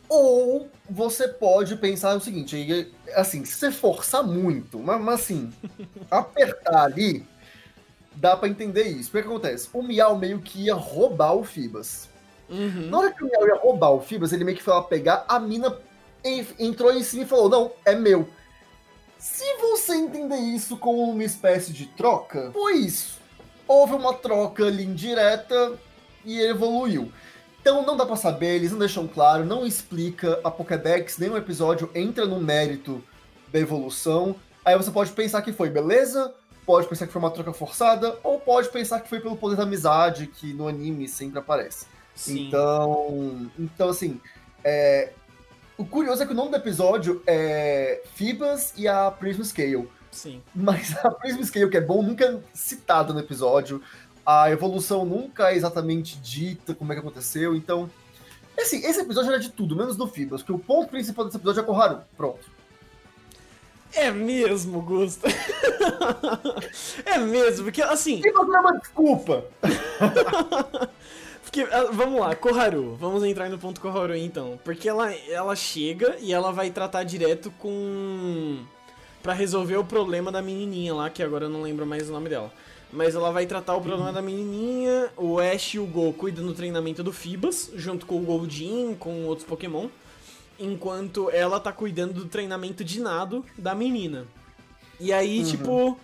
Ou 0.07 0.69
você 0.88 1.26
pode 1.26 1.75
pensar 1.76 2.14
o 2.14 2.21
seguinte, 2.21 2.93
assim, 3.14 3.47
se 3.47 3.55
você 3.55 3.73
forçar 3.73 4.23
muito, 4.23 4.79
mas, 4.79 5.00
mas 5.00 5.21
assim, 5.23 5.50
apertar 6.11 6.85
ali, 6.85 7.26
dá 8.14 8.37
para 8.37 8.49
entender 8.49 8.85
isso. 8.85 9.09
O 9.09 9.12
que 9.12 9.19
acontece? 9.19 9.71
O 9.73 9.83
Miau 9.83 10.19
meio 10.19 10.41
que 10.41 10.64
ia 10.64 10.75
roubar 10.75 11.33
o 11.33 11.43
Fibas. 11.43 12.12
Uhum. 12.52 12.88
Na 12.90 12.99
hora 12.99 13.12
que 13.12 13.25
o 13.25 13.26
Miau 13.26 13.47
ia 13.47 13.56
roubar 13.56 13.90
o 13.92 14.00
Fibas, 14.00 14.32
ele 14.32 14.44
meio 14.44 14.56
que 14.56 14.62
foi 14.62 14.75
lá 14.75 14.82
pegar, 14.82 15.25
a 15.26 15.40
mina 15.40 15.76
entrou 16.59 16.92
em 16.92 17.02
cima 17.02 17.23
e 17.23 17.26
falou, 17.26 17.49
não, 17.49 17.73
é 17.85 17.94
meu. 17.94 18.28
Se 19.18 19.44
você 19.56 19.94
entender 19.94 20.37
isso 20.37 20.76
como 20.76 21.11
uma 21.11 21.25
espécie 21.25 21.73
de 21.73 21.87
troca, 21.87 22.50
foi 22.52 22.75
isso. 22.75 23.21
Houve 23.66 23.94
uma 23.94 24.12
troca 24.14 24.66
ali 24.66 24.85
indireta 24.85 25.78
e 26.25 26.40
evoluiu. 26.40 27.11
Então 27.61 27.87
não 27.87 27.97
dá 27.97 28.04
pra 28.04 28.16
saber, 28.16 28.56
eles 28.56 28.73
não 28.73 28.78
deixam 28.78 29.06
claro, 29.06 29.44
não 29.44 29.64
explica 29.64 30.40
a 30.42 30.50
Pokédex, 30.50 31.16
nenhum 31.18 31.37
episódio 31.37 31.88
entra 31.94 32.26
no 32.26 32.40
mérito 32.40 33.02
da 33.52 33.59
evolução. 33.59 34.35
Aí 34.64 34.76
você 34.76 34.90
pode 34.90 35.12
pensar 35.12 35.42
que 35.42 35.52
foi 35.52 35.71
beleza, 35.71 36.35
pode 36.66 36.88
pensar 36.88 37.06
que 37.06 37.12
foi 37.12 37.21
uma 37.21 37.30
troca 37.30 37.52
forçada, 37.52 38.18
ou 38.25 38.40
pode 38.40 38.68
pensar 38.68 39.00
que 39.00 39.09
foi 39.09 39.21
pelo 39.21 39.37
poder 39.37 39.56
da 39.56 39.62
amizade, 39.62 40.26
que 40.26 40.52
no 40.52 40.66
anime 40.66 41.06
sempre 41.09 41.38
aparece. 41.38 41.87
Sim. 42.14 42.49
Então, 42.49 43.50
então 43.59 43.88
assim, 43.88 44.21
é, 44.62 45.12
o 45.76 45.85
curioso 45.85 46.23
é 46.23 46.26
que 46.26 46.33
o 46.33 46.37
nome 46.37 46.50
do 46.50 46.57
episódio 46.57 47.23
é 47.26 48.02
Fibas 48.14 48.73
e 48.76 48.87
a 48.87 49.11
Prism 49.11 49.42
Scale. 49.42 49.88
Sim. 50.11 50.42
Mas 50.54 50.97
a 51.04 51.11
Prism 51.11 51.42
Scale, 51.42 51.71
que 51.71 51.76
é 51.76 51.81
bom, 51.81 52.02
nunca 52.02 52.25
é 52.25 52.38
citada 52.54 53.12
no 53.12 53.21
episódio 53.21 53.83
a 54.25 54.50
evolução 54.50 55.04
nunca 55.04 55.50
é 55.50 55.57
exatamente 55.57 56.16
dita 56.19 56.75
como 56.75 56.92
é 56.92 56.95
que 56.95 57.00
aconteceu, 57.00 57.54
então. 57.54 57.90
Assim, 58.59 58.85
esse 58.85 59.00
episódio 59.00 59.31
era 59.31 59.40
de 59.40 59.50
tudo, 59.50 59.75
menos 59.75 59.97
do 59.97 60.07
Fibas, 60.07 60.42
porque 60.42 60.52
o 60.52 60.59
ponto 60.59 60.90
principal 60.90 61.25
desse 61.25 61.37
episódio 61.37 61.61
é 61.61 61.64
Koharu. 61.64 62.00
Pronto. 62.16 62.50
É 63.95 64.11
mesmo, 64.11 64.81
Gusta. 64.81 65.28
é 67.04 67.19
mesmo, 67.19 67.64
porque 67.64 67.83
assim. 67.83 68.23
Fibas 68.23 68.47
não 68.47 68.57
é 68.57 68.61
uma 68.61 68.78
desculpa. 68.78 69.45
porque, 71.52 71.68
ah, 71.71 71.90
vamos 71.92 72.18
lá, 72.18 72.35
Koharu. 72.35 72.97
Vamos 72.99 73.23
entrar 73.25 73.50
no 73.50 73.59
ponto 73.59 73.78
Koharu 73.78 74.16
então. 74.16 74.59
Porque 74.64 74.88
ela, 74.88 75.12
ela 75.28 75.54
chega 75.54 76.16
e 76.18 76.32
ela 76.32 76.50
vai 76.50 76.71
tratar 76.71 77.02
direto 77.04 77.50
com. 77.59 78.64
Pra 79.23 79.35
resolver 79.35 79.76
o 79.76 79.85
problema 79.85 80.32
da 80.32 80.40
menininha 80.40 80.94
lá, 80.94 81.11
que 81.11 81.23
agora 81.23 81.44
eu 81.44 81.50
não 81.50 81.61
lembro 81.61 81.85
mais 81.87 82.09
o 82.09 82.12
nome 82.12 82.30
dela 82.30 82.50
mas 82.94 83.14
ela 83.14 83.32
vai 83.32 83.47
tratar 83.47 83.75
o 83.75 83.80
problema 83.80 84.12
da 84.12 84.21
menininha. 84.21 85.09
O 85.16 85.38
Ash 85.38 85.75
e 85.75 85.78
o 85.78 85.87
Go 85.87 86.12
cuidam 86.12 86.44
do 86.44 86.52
treinamento 86.52 87.02
do 87.02 87.11
Fibas, 87.11 87.71
junto 87.75 88.04
com 88.04 88.18
o 88.18 88.21
Goldin, 88.21 88.94
com 88.99 89.25
outros 89.25 89.47
Pokémon. 89.47 89.88
Enquanto 90.61 91.30
ela 91.30 91.59
tá 91.59 91.73
cuidando 91.73 92.12
do 92.12 92.26
treinamento 92.26 92.85
de 92.85 93.00
nado 93.00 93.47
da 93.56 93.75
menina. 93.75 94.26
E 95.00 95.11
aí, 95.11 95.38
uhum. 95.38 95.44
tipo. 95.47 95.99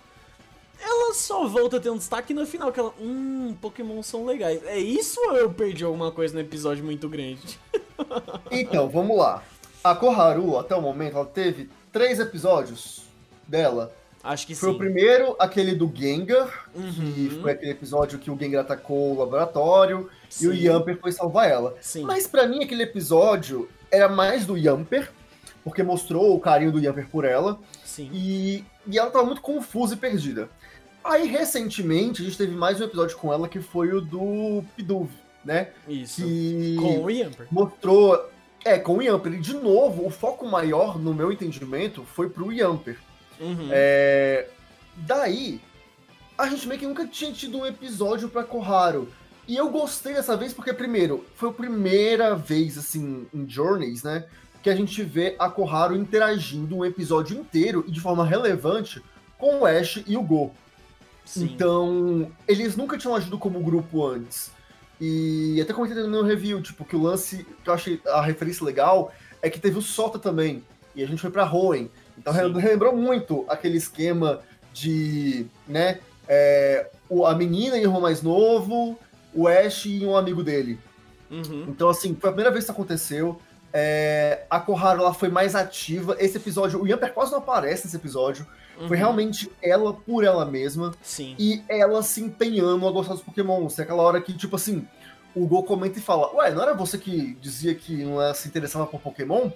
Ela 0.80 1.14
só 1.14 1.46
volta 1.46 1.78
a 1.78 1.80
ter 1.80 1.90
um 1.90 1.96
destaque 1.96 2.32
no 2.32 2.46
final, 2.46 2.72
que 2.72 2.80
ela. 2.80 2.92
Hum, 3.00 3.56
Pokémon 3.60 4.02
são 4.02 4.24
legais. 4.24 4.62
É 4.64 4.78
isso 4.78 5.20
ou 5.20 5.36
eu 5.36 5.50
perdi 5.50 5.84
alguma 5.84 6.10
coisa 6.10 6.34
no 6.34 6.40
episódio 6.40 6.84
muito 6.84 7.08
grande? 7.08 7.58
então, 8.50 8.88
vamos 8.88 9.16
lá. 9.16 9.42
A 9.82 9.94
Koharu, 9.94 10.58
até 10.58 10.74
o 10.74 10.82
momento, 10.82 11.16
ela 11.16 11.26
teve 11.26 11.70
três 11.92 12.18
episódios 12.18 13.02
dela 13.46 13.92
Acho 14.22 14.46
que 14.46 14.54
foi 14.54 14.70
sim. 14.70 14.74
o 14.74 14.78
primeiro, 14.78 15.36
aquele 15.38 15.74
do 15.74 15.90
Gengar, 15.94 16.68
uhum. 16.74 16.92
que 16.92 17.30
foi 17.40 17.52
aquele 17.52 17.70
episódio 17.70 18.18
que 18.18 18.30
o 18.30 18.38
Gengar 18.38 18.62
atacou 18.62 19.14
o 19.14 19.18
laboratório 19.18 20.10
sim. 20.28 20.44
e 20.44 20.48
o 20.48 20.54
Yamper 20.54 20.98
foi 21.00 21.12
salvar 21.12 21.48
ela. 21.48 21.76
Sim. 21.80 22.02
Mas 22.02 22.26
para 22.26 22.46
mim 22.46 22.62
aquele 22.62 22.82
episódio 22.82 23.68
era 23.90 24.08
mais 24.08 24.44
do 24.44 24.56
Yamper, 24.56 25.10
porque 25.62 25.82
mostrou 25.82 26.34
o 26.34 26.40
carinho 26.40 26.72
do 26.72 26.80
Yamper 26.80 27.08
por 27.08 27.24
ela. 27.24 27.58
Sim. 27.84 28.10
E, 28.12 28.64
e 28.86 28.98
ela 28.98 29.10
tava 29.10 29.24
muito 29.24 29.40
confusa 29.40 29.94
e 29.94 29.96
perdida. 29.96 30.50
Aí, 31.08 31.26
recentemente, 31.26 32.20
a 32.20 32.24
gente 32.26 32.36
teve 32.36 32.54
mais 32.54 32.78
um 32.78 32.84
episódio 32.84 33.16
com 33.16 33.32
ela 33.32 33.48
que 33.48 33.60
foi 33.60 33.94
o 33.94 34.00
do 34.00 34.62
Pidove, 34.76 35.08
né? 35.42 35.70
Isso. 35.88 36.22
Que 36.22 36.76
com 36.78 37.04
o 37.04 37.10
Yamper. 37.10 37.46
Mostrou. 37.50 38.28
É, 38.62 38.78
com 38.78 38.98
o 38.98 39.02
Yamper. 39.02 39.32
E, 39.32 39.40
de 39.40 39.54
novo, 39.54 40.06
o 40.06 40.10
foco 40.10 40.46
maior, 40.46 40.98
no 40.98 41.14
meu 41.14 41.32
entendimento, 41.32 42.04
foi 42.04 42.28
pro 42.28 42.52
Yamper. 42.52 42.98
Uhum. 43.40 43.70
É... 43.70 44.48
Daí, 44.96 45.62
a 46.36 46.46
gente 46.46 46.68
meio 46.68 46.78
que 46.78 46.86
nunca 46.86 47.06
tinha 47.06 47.32
tido 47.32 47.56
um 47.56 47.64
episódio 47.64 48.28
pra 48.28 48.44
Koharu. 48.44 49.08
E 49.46 49.56
eu 49.56 49.70
gostei 49.70 50.12
dessa 50.12 50.36
vez 50.36 50.52
porque, 50.52 50.74
primeiro, 50.74 51.24
foi 51.36 51.48
a 51.48 51.54
primeira 51.54 52.34
vez, 52.36 52.76
assim, 52.76 53.26
em 53.32 53.48
Journeys, 53.48 54.02
né? 54.02 54.26
Que 54.62 54.68
a 54.68 54.76
gente 54.76 55.02
vê 55.02 55.36
a 55.38 55.48
Koharu 55.48 55.96
interagindo 55.96 56.76
um 56.76 56.84
episódio 56.84 57.34
inteiro 57.34 57.82
e 57.88 57.90
de 57.90 57.98
forma 57.98 58.26
relevante 58.26 59.02
com 59.38 59.60
o 59.60 59.66
Ash 59.66 60.02
e 60.06 60.14
o 60.14 60.22
Go. 60.22 60.52
Sim. 61.28 61.44
Então, 61.44 62.32
eles 62.46 62.74
nunca 62.74 62.96
tinham 62.96 63.14
agido 63.14 63.38
como 63.38 63.60
grupo 63.60 64.06
antes. 64.06 64.50
E 64.98 65.60
até 65.60 65.74
comentei 65.74 66.02
no 66.02 66.08
meu 66.08 66.24
review, 66.24 66.62
tipo, 66.62 66.86
que 66.86 66.96
o 66.96 67.02
lance 67.02 67.46
que 67.62 67.68
eu 67.68 67.74
achei 67.74 68.00
a 68.06 68.22
referência 68.22 68.64
legal 68.64 69.12
é 69.42 69.50
que 69.50 69.60
teve 69.60 69.76
o 69.76 69.82
Sota 69.82 70.18
também. 70.18 70.64
E 70.96 71.04
a 71.04 71.06
gente 71.06 71.20
foi 71.20 71.30
pra 71.30 71.44
Hoenn. 71.44 71.88
Então 72.16 72.32
Sim. 72.32 72.58
relembrou 72.58 72.96
muito 72.96 73.44
aquele 73.46 73.76
esquema 73.76 74.40
de, 74.72 75.44
né, 75.66 75.98
é, 76.26 76.90
a 77.26 77.34
menina 77.34 77.76
e 77.76 77.80
o 77.80 77.84
irmão 77.84 78.00
mais 78.00 78.22
novo, 78.22 78.98
o 79.34 79.46
Ash 79.46 79.84
e 79.84 80.06
um 80.06 80.16
amigo 80.16 80.42
dele. 80.42 80.80
Uhum. 81.30 81.66
Então, 81.68 81.90
assim, 81.90 82.16
foi 82.18 82.30
a 82.30 82.32
primeira 82.32 82.50
vez 82.50 82.64
que 82.64 82.70
isso 82.70 82.72
aconteceu. 82.72 83.38
É, 83.70 84.46
a 84.48 84.58
Koharu 84.58 85.02
ela 85.02 85.12
foi 85.12 85.28
mais 85.28 85.54
ativa. 85.54 86.16
Esse 86.18 86.38
episódio, 86.38 86.82
o 86.82 86.88
Yamper 86.88 87.12
quase 87.12 87.32
não 87.32 87.38
aparece 87.38 87.84
nesse 87.84 87.96
episódio. 87.96 88.46
Uhum. 88.78 88.88
Foi 88.88 88.96
realmente 88.96 89.50
ela 89.60 89.92
por 89.92 90.24
ela 90.24 90.44
mesma. 90.44 90.94
Sim. 91.02 91.34
E 91.38 91.62
ela 91.68 92.02
se 92.02 92.22
empenhando 92.22 92.86
a 92.86 92.90
gostar 92.90 93.14
dos 93.14 93.22
Pokémon. 93.22 93.66
É 93.76 93.82
aquela 93.82 94.02
hora 94.02 94.20
que, 94.20 94.32
tipo 94.32 94.56
assim, 94.56 94.86
o 95.34 95.46
Go 95.46 95.62
comenta 95.62 95.98
e 95.98 96.02
fala: 96.02 96.34
Ué, 96.36 96.52
não 96.52 96.62
era 96.62 96.74
você 96.74 96.98
que 96.98 97.34
dizia 97.40 97.74
que 97.74 98.04
não 98.04 98.34
se 98.34 98.48
interessava 98.48 98.86
por 98.86 99.00
Pokémon? 99.00 99.50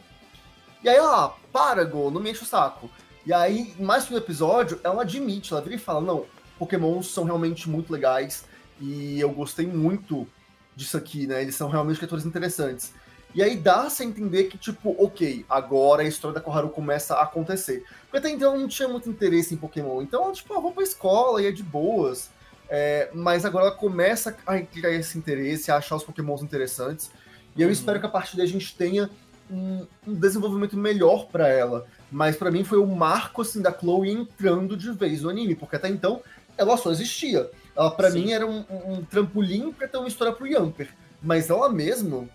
E 0.82 0.88
aí 0.88 0.96
ela, 0.96 1.36
para, 1.52 1.84
Go, 1.84 2.10
não 2.10 2.20
me 2.20 2.30
enche 2.30 2.42
o 2.42 2.46
saco. 2.46 2.90
E 3.24 3.32
aí, 3.32 3.74
mais 3.78 4.08
no 4.10 4.16
episódio, 4.16 4.80
ela 4.82 5.02
admite, 5.02 5.52
ela 5.52 5.62
vira 5.62 5.76
e 5.76 5.78
fala, 5.78 6.00
não, 6.00 6.24
Pokémons 6.58 7.06
são 7.06 7.22
realmente 7.22 7.68
muito 7.68 7.92
legais 7.92 8.44
e 8.80 9.20
eu 9.20 9.30
gostei 9.30 9.66
muito 9.66 10.26
disso 10.74 10.96
aqui, 10.96 11.26
né? 11.26 11.40
Eles 11.40 11.54
são 11.54 11.68
realmente 11.68 11.98
criaturas 11.98 12.26
interessantes. 12.26 12.92
E 13.34 13.42
aí 13.42 13.56
dá-se 13.56 14.02
a 14.02 14.06
entender 14.06 14.44
que, 14.44 14.58
tipo, 14.58 14.94
ok, 15.02 15.44
agora 15.48 16.02
a 16.02 16.06
história 16.06 16.34
da 16.34 16.40
Koharu 16.40 16.68
começa 16.68 17.14
a 17.14 17.22
acontecer. 17.22 17.84
Porque 18.04 18.18
até 18.18 18.28
então 18.30 18.54
eu 18.54 18.60
não 18.60 18.68
tinha 18.68 18.88
muito 18.88 19.08
interesse 19.08 19.54
em 19.54 19.56
Pokémon. 19.56 20.02
Então, 20.02 20.30
tipo, 20.32 20.52
eu 20.52 20.60
vou 20.60 20.72
pra 20.72 20.82
escola 20.82 21.40
e 21.42 21.46
é 21.46 21.50
de 21.52 21.62
boas. 21.62 22.28
É, 22.68 23.10
mas 23.14 23.44
agora 23.44 23.66
ela 23.66 23.74
começa 23.74 24.36
a 24.46 24.58
criar 24.60 24.90
esse 24.90 25.16
interesse, 25.18 25.70
a 25.70 25.76
achar 25.76 25.96
os 25.96 26.04
Pokémons 26.04 26.42
interessantes. 26.42 27.10
E 27.56 27.62
eu 27.62 27.66
Uhum. 27.68 27.72
espero 27.72 28.00
que 28.00 28.06
a 28.06 28.08
partir 28.08 28.36
daí 28.36 28.46
a 28.46 28.48
gente 28.48 28.74
tenha 28.76 29.10
um, 29.50 29.86
um 30.06 30.14
desenvolvimento 30.14 30.76
melhor 30.76 31.26
para 31.26 31.48
ela. 31.48 31.86
Mas 32.10 32.36
para 32.36 32.50
mim 32.50 32.64
foi 32.64 32.78
o 32.78 32.86
marco 32.86 33.42
assim 33.42 33.60
da 33.62 33.72
Chloe 33.72 34.10
entrando 34.10 34.76
de 34.76 34.90
vez 34.92 35.22
no 35.22 35.28
anime, 35.30 35.54
porque 35.54 35.76
até 35.76 35.88
então 35.88 36.22
ela 36.56 36.76
só 36.76 36.90
existia. 36.90 37.50
Ela 37.74 37.90
para 37.90 38.10
mim 38.10 38.32
era 38.32 38.46
um, 38.46 38.64
um- 38.70 39.04
trampolim 39.04 39.72
para 39.72 39.88
ter 39.88 39.96
uma 39.98 40.08
história 40.08 40.32
pro 40.34 40.46
Yamper, 40.46 40.88
mas 41.22 41.48
ela 41.50 41.68
mesma 41.70 42.26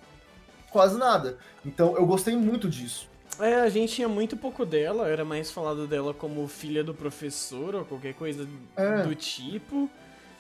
quase 0.72 0.98
nada. 0.98 1.38
Então 1.66 1.96
eu 1.98 2.06
gostei 2.06 2.36
muito 2.36 2.70
disso. 2.70 3.08
É, 3.40 3.56
a 3.62 3.70
gente 3.70 3.94
tinha 3.94 4.08
muito 4.10 4.36
pouco 4.36 4.66
dela, 4.66 5.08
era 5.08 5.24
mais 5.24 5.52
falado 5.52 5.86
dela 5.86 6.14
como 6.14 6.48
filha 6.48 6.84
do 6.84 6.94
professor 6.94 7.76
ou 7.76 7.86
qualquer 7.86 8.14
coisa 8.16 8.48
É. 8.76 9.04
do 9.04 9.14
tipo. 9.14 9.90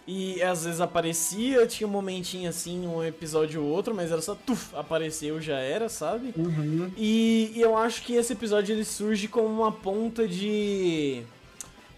E 0.09 0.41
às 0.41 0.63
vezes 0.63 0.79
aparecia, 0.79 1.67
tinha 1.67 1.85
um 1.85 1.91
momentinho 1.91 2.49
assim, 2.49 2.87
um 2.87 3.03
episódio 3.03 3.61
ou 3.61 3.69
outro, 3.69 3.93
mas 3.93 4.09
era 4.09 4.21
só 4.21 4.33
tuf, 4.35 4.73
apareceu, 4.73 5.39
já 5.41 5.57
era, 5.59 5.89
sabe? 5.89 6.33
Uhum. 6.37 6.89
E, 6.95 7.51
e 7.55 7.61
eu 7.61 7.77
acho 7.77 8.01
que 8.03 8.13
esse 8.15 8.31
episódio 8.31 8.73
ele 8.73 8.85
surge 8.85 9.27
como 9.27 9.47
uma 9.49 9.71
ponta 9.71 10.25
de. 10.25 11.23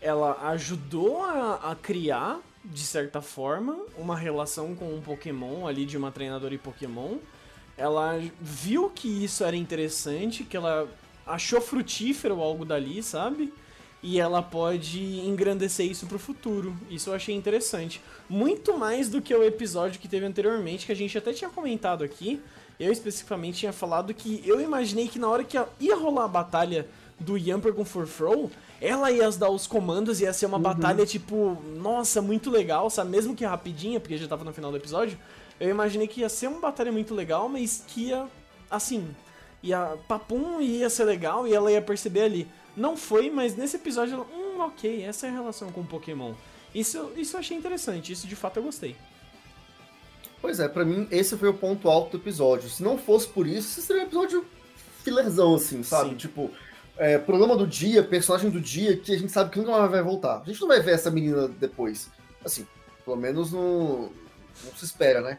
Ela 0.02 0.50
ajudou 0.50 1.24
a, 1.24 1.72
a 1.72 1.76
criar, 1.76 2.40
de 2.66 2.82
certa 2.82 3.22
forma, 3.22 3.78
uma 3.98 4.18
relação 4.18 4.74
com 4.76 4.92
um 4.96 5.02
Pokémon 5.02 5.68
ali, 5.68 5.86
de 5.86 5.96
uma 5.96 6.12
treinadora 6.12 6.54
e 6.56 6.58
Pokémon. 6.58 7.18
Ela 7.80 8.22
viu 8.42 8.90
que 8.90 9.24
isso 9.24 9.42
era 9.44 9.56
interessante, 9.56 10.44
que 10.44 10.58
ela 10.58 10.86
achou 11.26 11.62
frutífero 11.62 12.42
algo 12.42 12.66
dali, 12.66 13.02
sabe? 13.02 13.54
E 14.04 14.20
ela 14.20 14.42
pode 14.42 15.20
engrandecer 15.20 15.86
isso 15.86 16.06
pro 16.06 16.20
futuro. 16.20 16.76
Isso 16.90 17.10
eu 17.10 17.14
achei 17.14 17.34
interessante. 17.34 18.02
Muito 18.30 18.78
mais 18.78 19.08
do 19.08 19.22
que 19.22 19.34
o 19.34 19.44
episódio 19.44 20.00
que 20.00 20.10
teve 20.10 20.26
anteriormente, 20.26 20.86
que 20.86 20.92
a 20.92 20.96
gente 20.96 21.18
até 21.18 21.32
tinha 21.32 21.50
comentado 21.50 22.04
aqui. 22.04 22.42
Eu 22.78 22.92
especificamente 22.92 23.60
tinha 23.60 23.74
falado 23.74 24.14
que 24.14 24.42
eu 24.46 24.60
imaginei 24.60 25.08
que 25.08 25.18
na 25.20 25.30
hora 25.30 25.44
que 25.46 25.58
ia 25.80 25.96
rolar 25.96 26.26
a 26.26 26.30
batalha 26.30 26.86
do 27.18 27.38
Yamper 27.38 27.74
com 27.74 27.86
Furfrow, 27.86 28.52
ela 28.82 29.12
ia 29.12 29.30
dar 29.32 29.50
os 29.50 29.68
comandos, 29.68 30.22
ia 30.22 30.32
ser 30.34 30.46
uma 30.46 30.58
uhum. 30.58 30.64
batalha, 30.64 31.06
tipo, 31.06 31.58
nossa, 31.76 32.22
muito 32.22 32.50
legal, 32.50 32.90
sabe? 32.90 33.10
Mesmo 33.10 33.36
que 33.36 33.46
rapidinha, 33.46 34.00
porque 34.00 34.18
já 34.18 34.28
tava 34.28 34.44
no 34.44 34.54
final 34.54 34.72
do 34.72 34.78
episódio, 34.78 35.18
eu 35.60 35.70
imaginei 35.70 36.08
que 36.08 36.22
ia 36.22 36.30
ser 36.30 36.48
uma 36.48 36.60
batalha 36.60 36.92
muito 36.92 37.14
legal, 37.14 37.50
mas 37.50 37.84
que 37.88 38.08
ia, 38.08 38.28
assim, 38.70 39.14
ia 39.62 39.98
papum 40.08 40.62
ia 40.62 40.90
ser 40.90 41.04
legal 41.04 41.48
e 41.48 41.54
ela 41.54 41.72
ia 41.72 41.82
perceber 41.82 42.22
ali. 42.22 42.48
Não 42.76 42.96
foi, 42.96 43.30
mas 43.30 43.56
nesse 43.56 43.76
episódio 43.76 44.16
ela, 44.16 44.26
hum, 44.34 44.60
ok, 44.62 45.04
essa 45.04 45.28
é 45.28 45.30
a 45.30 45.34
relação 45.34 45.72
com 45.72 45.82
o 45.82 45.86
Pokémon. 45.86 46.34
Isso, 46.74 47.12
isso 47.18 47.36
eu 47.36 47.40
achei 47.40 47.58
interessante, 47.58 48.12
isso 48.14 48.28
de 48.28 48.36
fato 48.36 48.58
eu 48.58 48.64
gostei. 48.64 48.96
Pois 50.42 50.60
é, 50.60 50.68
para 50.68 50.86
mim 50.86 51.08
esse 51.12 51.36
foi 51.36 51.50
o 51.50 51.54
ponto 51.54 51.90
alto 51.90 52.18
do 52.18 52.22
episódio. 52.22 52.70
Se 52.70 52.82
não 52.82 52.98
fosse 52.98 53.28
por 53.28 53.46
isso, 53.46 53.82
seria 53.82 54.04
um 54.04 54.06
episódio 54.06 54.46
filerzão, 55.04 55.56
assim, 55.56 55.84
sabe? 55.84 56.12
Sim. 56.12 56.16
Tipo, 56.16 56.50
é, 56.98 57.18
programa 57.18 57.58
do 57.58 57.68
dia, 57.68 58.04
personagem 58.04 58.50
do 58.50 58.62
dia, 58.62 58.96
que 58.96 59.14
a 59.14 59.18
gente 59.18 59.32
sabe 59.32 59.50
que 59.50 59.60
nunca 59.60 59.72
mais 59.72 59.92
vai 59.92 60.02
voltar. 60.02 60.42
A 60.42 60.46
gente 60.46 60.62
não 60.62 60.68
vai 60.68 60.82
ver 60.82 60.92
essa 60.92 61.12
menina 61.12 61.48
depois. 61.48 62.10
Assim, 62.44 62.66
pelo 63.04 63.18
menos 63.18 63.52
não, 63.52 64.10
não 64.64 64.76
se 64.76 64.86
espera, 64.86 65.22
né? 65.22 65.38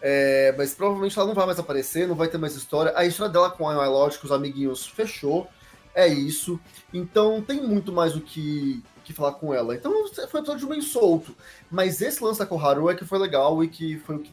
É, 0.00 0.54
mas 0.56 0.74
provavelmente 0.74 1.18
ela 1.18 1.26
não 1.26 1.34
vai 1.34 1.46
mais 1.46 1.58
aparecer, 1.58 2.06
não 2.06 2.14
vai 2.14 2.28
ter 2.28 2.38
mais 2.38 2.54
história. 2.54 2.92
A 2.94 3.04
história 3.04 3.32
dela 3.32 3.50
com 3.50 3.68
a 3.68 3.86
Lógico, 3.88 4.26
os 4.26 4.32
amiguinhos, 4.32 4.86
fechou. 4.86 5.48
É 5.94 6.06
isso. 6.06 6.60
Então 6.92 7.42
tem 7.42 7.60
muito 7.60 7.92
mais 7.92 8.14
o 8.14 8.20
que, 8.20 8.82
que 9.04 9.12
falar 9.12 9.32
com 9.32 9.52
ela. 9.52 9.74
Então 9.74 9.92
foi 10.28 10.40
um 10.40 10.42
episódio 10.44 10.68
bem 10.68 10.80
solto. 10.80 11.34
Mas 11.70 12.00
esse 12.00 12.22
lance 12.22 12.38
da 12.38 12.46
Koharu 12.46 12.88
é 12.88 12.94
que 12.94 13.04
foi 13.04 13.18
legal 13.18 13.62
e 13.64 13.68
que 13.68 13.98
foi 13.98 14.16
o 14.16 14.20
que 14.20 14.32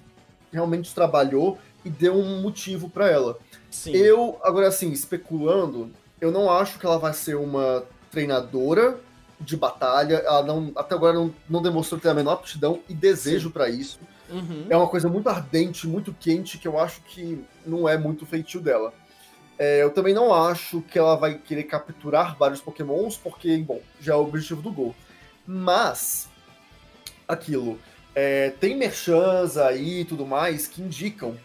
realmente 0.52 0.94
trabalhou 0.94 1.58
e 1.84 1.90
deu 1.90 2.16
um 2.16 2.42
motivo 2.42 2.90
para 2.90 3.10
ela. 3.10 3.38
Sim. 3.70 3.92
Eu, 3.92 4.40
agora 4.44 4.68
assim, 4.68 4.92
especulando, 4.92 5.92
eu 6.22 6.32
não 6.32 6.52
acho 6.52 6.80
que 6.80 6.86
ela 6.86 7.00
vai 7.00 7.14
ser 7.14 7.36
uma 7.36 7.84
treinadora 8.12 9.00
de 9.40 9.58
batalha. 9.58 10.16
Ela 10.18 10.44
não, 10.44 10.72
até 10.76 10.96
agora 10.96 11.14
não, 11.14 11.34
não 11.50 11.62
demonstrou 11.62 12.00
ter 12.00 12.10
a 12.10 12.14
menor 12.14 12.34
aptidão 12.34 12.80
e 12.88 12.94
desejo 12.94 13.50
para 13.50 13.68
isso. 13.70 14.00
Uhum. 14.30 14.66
É 14.70 14.76
uma 14.76 14.88
coisa 14.88 15.08
muito 15.08 15.30
ardente, 15.30 15.88
muito 15.88 16.14
quente, 16.14 16.58
que 16.58 16.68
eu 16.68 16.80
acho 16.80 17.02
que 17.02 17.44
não 17.66 17.88
é 17.88 17.98
muito 17.98 18.26
feitio 18.26 18.60
dela. 18.60 18.94
É, 19.58 19.82
eu 19.82 19.92
também 19.92 20.14
não 20.14 20.34
acho 20.34 20.82
que 20.82 21.00
ela 21.00 21.16
vai 21.16 21.36
querer 21.38 21.64
capturar 21.64 22.36
vários 22.38 22.60
pokémons, 22.60 23.18
porque, 23.18 23.58
bom, 23.58 23.82
já 24.02 24.14
é 24.14 24.16
o 24.16 24.22
objetivo 24.22 24.62
do 24.62 24.72
gol. 24.72 24.96
Mas, 25.48 26.28
aquilo, 27.28 27.80
é, 28.14 28.50
tem 28.50 28.76
merchans 28.76 29.58
aí 29.58 30.02
e 30.02 30.06
tudo 30.06 30.26
mais 30.26 30.68
que 30.68 30.82
indicam 30.82 31.38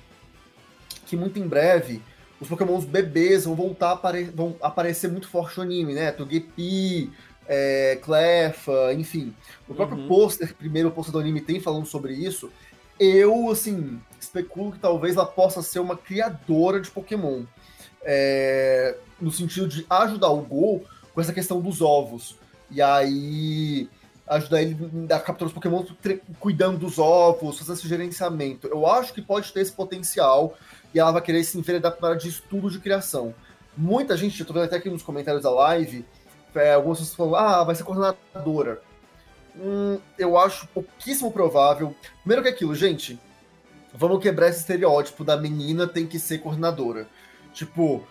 que 1.07 1.17
muito 1.17 1.39
em 1.39 1.47
breve 1.47 2.03
os 2.41 2.49
pokémons 2.49 2.85
bebês 2.85 3.45
vão 3.45 3.55
voltar 3.55 3.91
a 3.91 3.93
apare 3.93 4.25
vão 4.25 4.57
aparecer 4.63 5.11
muito 5.11 5.29
forte 5.29 5.59
no 5.59 5.65
anime, 5.65 5.93
né? 5.93 6.11
Togepi, 6.11 7.13
é, 7.47 7.99
Clefa, 8.01 8.95
enfim. 8.95 9.35
O 9.69 9.75
próprio 9.75 9.99
uhum. 9.99 10.09
pôster, 10.09 10.55
primeiro 10.55 10.91
pôster 10.91 11.13
do 11.13 11.19
anime 11.19 11.41
tem 11.41 11.61
falando 11.61 11.85
sobre 11.85 12.15
isso. 12.15 12.51
Eu, 13.01 13.51
assim, 13.51 13.99
especulo 14.21 14.73
que 14.73 14.79
talvez 14.79 15.17
ela 15.17 15.25
possa 15.25 15.63
ser 15.63 15.81
uma 15.81 15.97
criadora 15.97 16.79
de 16.79 16.91
Pokémon. 16.91 17.45
É, 18.03 18.95
no 19.19 19.31
sentido 19.31 19.67
de 19.67 19.87
ajudar 19.89 20.29
o 20.29 20.43
Gol 20.43 20.85
com 21.15 21.21
essa 21.21 21.33
questão 21.33 21.63
dos 21.63 21.81
ovos. 21.81 22.37
E 22.71 22.83
aí 22.83 23.89
ajudar 24.29 24.63
ele 24.63 24.77
a 25.11 25.19
capturar 25.19 25.49
os 25.49 25.53
Pokémon 25.53 25.83
cuidando 26.39 26.79
dos 26.79 26.99
ovos, 26.99 27.59
fazendo 27.59 27.77
esse 27.77 27.89
gerenciamento. 27.89 28.69
Eu 28.69 28.87
acho 28.87 29.15
que 29.15 29.23
pode 29.23 29.51
ter 29.51 29.61
esse 29.61 29.73
potencial 29.73 30.55
e 30.95 31.01
ela 31.01 31.11
vai 31.11 31.23
querer 31.23 31.43
se 31.43 31.59
enveredar 31.59 31.97
para 31.97 32.15
de 32.15 32.29
estudo 32.29 32.71
de 32.71 32.79
criação. 32.79 33.35
Muita 33.77 34.17
gente, 34.17 34.39
eu 34.39 34.47
tô 34.47 34.53
vendo 34.53 34.65
até 34.65 34.77
aqui 34.77 34.91
nos 34.91 35.03
comentários 35.03 35.43
da 35.43 35.51
live, 35.51 36.05
é, 36.55 36.75
algumas 36.75 36.99
pessoas 36.99 37.17
falam, 37.17 37.35
ah, 37.35 37.65
vai 37.65 37.75
ser 37.75 37.83
coordenadora. 37.83 38.83
Hum, 39.57 39.99
eu 40.19 40.39
acho 40.39 40.67
pouquíssimo 40.69 41.33
provável. 41.33 41.95
Primeiro 42.21 42.43
que 42.43 42.49
aquilo, 42.49 42.75
gente, 42.75 43.19
vamos 43.95 44.23
quebrar 44.23 44.49
esse 44.49 44.61
estereótipo 44.61 45.25
da 45.25 45.37
menina 45.37 45.87
tem 45.87 46.07
que 46.07 46.19
ser 46.19 46.39
coordenadora. 46.39 47.09
Tipo, 47.53 48.07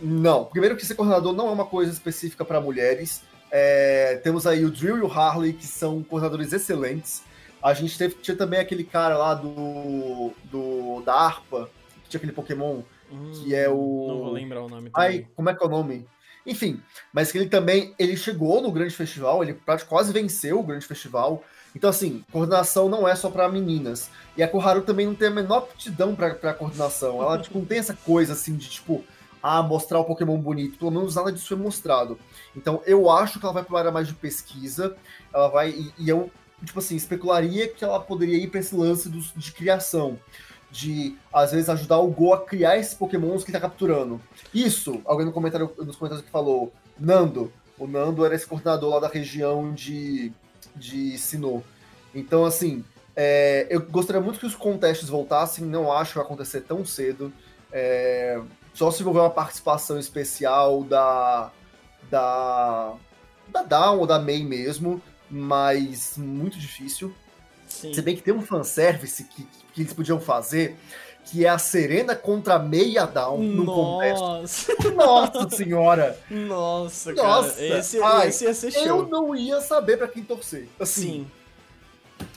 não. 0.00 0.44
Primeiro 0.44 0.76
que 0.76 0.86
ser 0.86 0.94
coordenador 0.94 1.32
não 1.32 1.48
é 1.48 1.52
uma 1.52 1.66
coisa 1.66 1.92
específica 1.92 2.44
para 2.44 2.60
mulheres. 2.60 3.22
É, 3.50 4.20
temos 4.22 4.46
aí 4.46 4.64
o 4.64 4.70
Drill 4.70 4.98
e 4.98 5.02
o 5.02 5.10
Harley, 5.10 5.52
que 5.52 5.66
são 5.66 6.02
coordenadores 6.02 6.52
excelentes. 6.52 7.22
A 7.62 7.74
gente 7.74 7.98
teve, 7.98 8.14
tinha 8.16 8.36
também 8.36 8.60
aquele 8.60 8.84
cara 8.84 9.16
lá 9.16 9.34
do, 9.34 10.32
do 10.44 11.02
da 11.04 11.14
Arpa, 11.14 11.68
que 12.04 12.10
tinha 12.10 12.18
aquele 12.18 12.32
Pokémon, 12.32 12.82
hum, 13.10 13.32
que 13.32 13.54
é 13.54 13.68
o. 13.68 14.06
Não 14.08 14.18
vou 14.18 14.32
lembrar 14.32 14.62
o 14.62 14.68
nome 14.68 14.90
também. 14.90 15.08
Ai, 15.08 15.26
como 15.34 15.50
é 15.50 15.54
que 15.54 15.62
é 15.62 15.66
o 15.66 15.70
nome? 15.70 16.06
Enfim, 16.48 16.80
mas 17.12 17.30
que 17.30 17.36
ele 17.36 17.50
também 17.50 17.94
ele 17.98 18.16
chegou 18.16 18.62
no 18.62 18.72
grande 18.72 18.94
festival, 18.94 19.42
ele 19.42 19.60
quase 19.86 20.14
venceu 20.14 20.58
o 20.58 20.62
grande 20.62 20.86
festival. 20.86 21.44
Então, 21.76 21.90
assim, 21.90 22.24
coordenação 22.32 22.88
não 22.88 23.06
é 23.06 23.14
só 23.14 23.28
para 23.28 23.50
meninas. 23.50 24.08
E 24.34 24.42
a 24.42 24.48
Koharu 24.48 24.80
também 24.80 25.04
não 25.04 25.14
tem 25.14 25.28
a 25.28 25.30
menor 25.30 25.58
aptidão 25.58 26.16
para 26.16 26.54
coordenação. 26.54 27.22
Ela 27.22 27.38
tipo, 27.38 27.58
não 27.58 27.66
tem 27.66 27.78
essa 27.78 27.92
coisa 27.92 28.32
assim 28.32 28.56
de 28.56 28.66
tipo, 28.66 29.04
ah, 29.42 29.62
mostrar 29.62 29.98
o 29.98 30.04
Pokémon 30.04 30.38
bonito. 30.38 30.78
Pelo 30.78 30.90
menos 30.90 31.16
nada 31.16 31.30
disso 31.30 31.48
foi 31.48 31.58
mostrado. 31.58 32.18
Então, 32.56 32.82
eu 32.86 33.10
acho 33.10 33.38
que 33.38 33.44
ela 33.44 33.52
vai 33.52 33.62
para 33.62 33.72
uma 33.74 33.78
área 33.80 33.92
mais 33.92 34.08
de 34.08 34.14
pesquisa. 34.14 34.96
Ela 35.32 35.48
vai. 35.48 35.68
E, 35.68 35.92
e 35.98 36.08
eu, 36.08 36.30
tipo 36.64 36.78
assim, 36.78 36.96
especularia 36.96 37.68
que 37.68 37.84
ela 37.84 38.00
poderia 38.00 38.38
ir 38.38 38.48
para 38.48 38.60
esse 38.60 38.74
lance 38.74 39.10
dos, 39.10 39.34
de 39.36 39.52
criação 39.52 40.18
de, 40.70 41.16
às 41.32 41.52
vezes, 41.52 41.68
ajudar 41.68 41.98
o 41.98 42.08
Go 42.08 42.34
a 42.34 42.44
criar 42.44 42.76
esses 42.76 42.94
pokémons 42.94 43.44
que 43.44 43.52
tá 43.52 43.60
capturando. 43.60 44.20
Isso, 44.52 45.00
alguém 45.04 45.26
no 45.26 45.32
comentário, 45.32 45.72
nos 45.78 45.96
comentários 45.96 46.24
que 46.24 46.30
falou, 46.30 46.72
Nando. 46.98 47.52
O 47.78 47.86
Nando 47.86 48.24
era 48.24 48.34
esse 48.34 48.46
coordenador 48.46 48.94
lá 48.94 49.00
da 49.00 49.08
região 49.08 49.72
de, 49.72 50.32
de 50.74 51.16
Sinnoh. 51.16 51.62
Então, 52.14 52.44
assim, 52.44 52.84
é, 53.14 53.66
eu 53.70 53.80
gostaria 53.80 54.20
muito 54.20 54.38
que 54.38 54.46
os 54.46 54.54
contestes 54.54 55.08
voltassem, 55.08 55.64
não 55.64 55.92
acho 55.92 56.12
que 56.12 56.18
vai 56.18 56.24
acontecer 56.24 56.62
tão 56.62 56.84
cedo. 56.84 57.32
É, 57.72 58.40
só 58.74 58.90
se 58.90 59.02
houver 59.02 59.20
uma 59.20 59.30
participação 59.30 59.98
especial 59.98 60.84
da, 60.84 61.50
da, 62.10 62.94
da 63.48 63.62
Down 63.62 63.98
ou 63.98 64.06
da 64.06 64.18
May 64.18 64.42
mesmo, 64.44 65.02
mas 65.30 66.16
muito 66.16 66.58
difícil. 66.58 67.12
Sim. 67.68 67.92
Se 67.94 68.02
bem 68.02 68.16
que 68.16 68.22
tem 68.22 68.34
um 68.34 68.42
fanservice 68.42 69.24
que, 69.24 69.46
que 69.72 69.82
eles 69.82 69.92
podiam 69.92 70.18
fazer, 70.18 70.76
que 71.24 71.44
é 71.44 71.48
a 71.48 71.58
Serena 71.58 72.16
contra 72.16 72.54
a 72.54 72.58
Meia 72.58 73.06
Down 73.06 73.38
no 73.38 73.64
Nossa. 73.64 74.74
Nossa 74.94 75.50
senhora! 75.50 76.18
Nossa, 76.30 77.12
Nossa. 77.12 77.54
cara. 77.54 77.78
Esse, 77.78 78.02
Ai, 78.02 78.28
esse 78.28 78.44
ia 78.44 78.54
ser 78.54 78.70
show. 78.72 78.82
Eu 78.82 79.06
não 79.06 79.36
ia 79.36 79.60
saber 79.60 79.98
para 79.98 80.08
quem 80.08 80.22
torcer. 80.24 80.68
Assim, 80.80 81.02
Sim. 81.02 81.30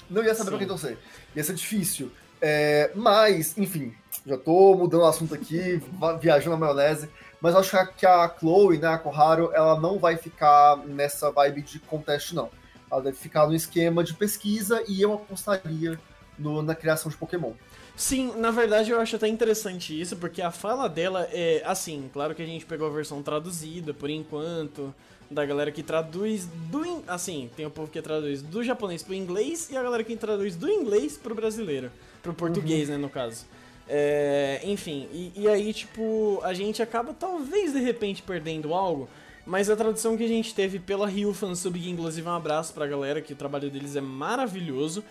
Não 0.10 0.24
ia 0.24 0.36
saber 0.36 0.50
para 0.50 0.60
quem 0.60 0.68
torcer. 0.68 0.98
Ia 1.36 1.44
ser 1.44 1.54
difícil. 1.54 2.12
É, 2.42 2.92
mas, 2.96 3.58
enfim, 3.58 3.94
já 4.26 4.38
tô 4.38 4.76
mudando 4.76 5.02
o 5.04 5.06
assunto 5.06 5.34
aqui, 5.34 5.82
viajando 6.20 6.58
na 6.58 6.58
maionese. 6.58 7.10
Mas 7.40 7.56
acho 7.56 7.72
que 7.96 8.06
a 8.06 8.30
Chloe, 8.38 8.78
né, 8.78 8.88
a 8.90 8.98
Koharu, 8.98 9.52
ela 9.54 9.80
não 9.80 9.98
vai 9.98 10.18
ficar 10.18 10.78
nessa 10.86 11.32
vibe 11.32 11.62
de 11.62 11.80
contest, 11.80 12.34
não. 12.34 12.50
Ela 12.92 13.02
deve 13.02 13.18
ficar 13.18 13.48
no 13.48 13.56
esquema 13.56 14.04
de 14.04 14.14
pesquisa 14.14 14.84
e 14.88 15.02
eu 15.02 15.14
apostaria 15.14 16.00
no, 16.38 16.62
na 16.62 16.76
criação 16.76 17.10
de 17.10 17.18
Pokémon. 17.18 17.54
Sim, 17.96 18.34
na 18.38 18.52
verdade 18.52 18.92
eu 18.92 19.00
acho 19.00 19.16
até 19.16 19.28
interessante 19.28 20.00
isso, 20.00 20.18
porque 20.18 20.42
a 20.42 20.52
fala 20.52 20.88
dela 20.88 21.28
é 21.32 21.62
assim, 21.66 22.10
claro 22.12 22.34
que 22.34 22.42
a 22.42 22.46
gente 22.46 22.66
pegou 22.66 22.88
a 22.88 22.90
versão 22.90 23.22
traduzida 23.22 23.94
por 23.94 24.10
enquanto, 24.10 24.94
da 25.30 25.46
galera 25.46 25.72
que 25.72 25.82
traduz 25.82 26.48
do. 26.70 27.04
Assim, 27.08 27.50
tem 27.56 27.66
o 27.66 27.72
povo 27.72 27.90
que 27.90 28.02
traduz 28.02 28.42
do 28.42 28.64
japonês 28.64 29.02
pro 29.02 29.14
inglês 29.14 29.70
e 29.72 29.78
a 29.78 29.84
galera 29.84 30.04
que 30.04 30.16
traduz 30.16 30.56
do 30.56 30.70
inglês 30.70 31.18
pro 31.18 31.34
brasileiro. 31.34 31.92
Pro 32.22 32.34
português, 32.34 32.90
uhum. 32.90 32.96
né, 32.96 33.02
no 33.02 33.10
caso. 33.10 33.46
É, 33.88 34.62
enfim, 34.64 35.08
e, 35.12 35.34
e 35.36 35.48
aí, 35.48 35.74
tipo, 35.74 36.40
a 36.44 36.54
gente 36.54 36.82
acaba 36.82 37.14
talvez 37.14 37.74
de 37.74 37.80
repente 37.80 38.22
perdendo 38.22 38.74
algo 38.74 39.10
mas 39.46 39.70
a 39.70 39.76
tradução 39.76 40.16
que 40.16 40.24
a 40.24 40.28
gente 40.28 40.54
teve 40.54 40.80
pela 40.80 41.08
Rio 41.08 41.34
Fansub, 41.34 41.78
inclusive 41.90 42.28
um 42.28 42.32
abraço 42.32 42.74
pra 42.74 42.88
galera, 42.88 43.22
que 43.22 43.34
o 43.34 43.36
trabalho 43.36 43.70
deles 43.70 43.96
é 43.96 44.02
maravilhoso. 44.02 45.04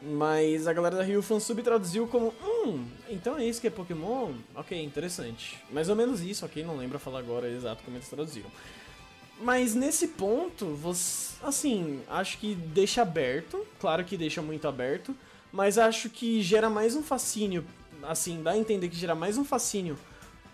Mas 0.00 0.68
a 0.68 0.72
galera 0.72 0.96
da 0.96 1.02
Rio 1.02 1.20
Fansub 1.20 1.60
traduziu 1.60 2.06
como, 2.06 2.32
hum, 2.44 2.86
então 3.10 3.36
é 3.36 3.44
isso 3.44 3.60
que 3.60 3.66
é 3.66 3.70
Pokémon? 3.70 4.32
Ok, 4.54 4.80
interessante. 4.80 5.58
Mais 5.72 5.88
ou 5.88 5.96
menos 5.96 6.20
isso, 6.20 6.46
ok? 6.46 6.62
Não 6.62 6.76
lembro 6.76 7.00
falar 7.00 7.18
agora 7.18 7.48
exato 7.50 7.82
como 7.82 7.96
eles 7.96 8.08
traduziram. 8.08 8.48
Mas 9.40 9.74
nesse 9.74 10.08
ponto, 10.08 10.66
você, 10.66 11.34
assim, 11.42 12.00
acho 12.08 12.38
que 12.38 12.54
deixa 12.54 13.02
aberto, 13.02 13.66
claro 13.80 14.04
que 14.04 14.16
deixa 14.16 14.40
muito 14.40 14.68
aberto, 14.68 15.14
mas 15.52 15.78
acho 15.78 16.08
que 16.10 16.42
gera 16.42 16.70
mais 16.70 16.94
um 16.94 17.02
fascínio, 17.02 17.64
assim, 18.02 18.40
dá 18.42 18.52
a 18.52 18.58
entender 18.58 18.88
que 18.88 18.96
gera 18.96 19.16
mais 19.16 19.36
um 19.36 19.44
fascínio 19.44 19.98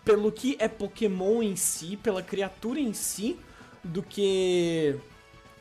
pelo 0.04 0.30
que 0.30 0.56
é 0.58 0.68
Pokémon 0.68 1.42
em 1.42 1.56
si, 1.56 1.96
pela 1.96 2.22
criatura 2.22 2.78
em 2.78 2.92
si, 2.92 3.38
do 3.82 4.02
que 4.02 4.96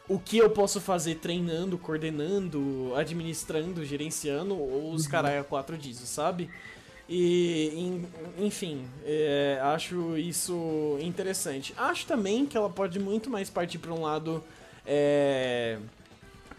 o 0.08 0.20
que 0.20 0.38
eu 0.38 0.50
posso 0.50 0.82
fazer 0.82 1.16
treinando, 1.16 1.78
coordenando, 1.78 2.94
administrando, 2.96 3.86
gerenciando, 3.86 4.58
ou 4.58 4.92
os 4.92 5.06
uhum. 5.06 5.12
caralho 5.12 5.42
a 5.42 5.44
quatro 5.44 5.78
disso, 5.78 6.06
sabe? 6.06 6.50
E, 7.08 8.02
enfim, 8.38 8.86
é, 9.06 9.60
acho 9.62 10.18
isso 10.18 10.98
interessante. 11.02 11.74
Acho 11.78 12.06
também 12.06 12.46
que 12.46 12.58
ela 12.58 12.70
pode 12.70 13.00
muito 13.00 13.30
mais 13.30 13.50
partir 13.50 13.78
para 13.78 13.94
um 13.94 14.02
lado 14.02 14.44
é, 14.86 15.78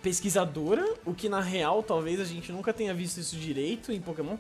pesquisadora, 0.03 0.95
o 1.05 1.15
que 1.15 1.29
na 1.29 1.41
real 1.41 1.83
talvez 1.83 2.21
a 2.21 2.25
gente 2.25 2.53
nunca 2.53 2.73
tenha 2.73 2.93
visto 2.93 3.19
isso 3.19 3.37
direito 3.37 3.91
em 3.91 4.01
Pokémon. 4.01 4.37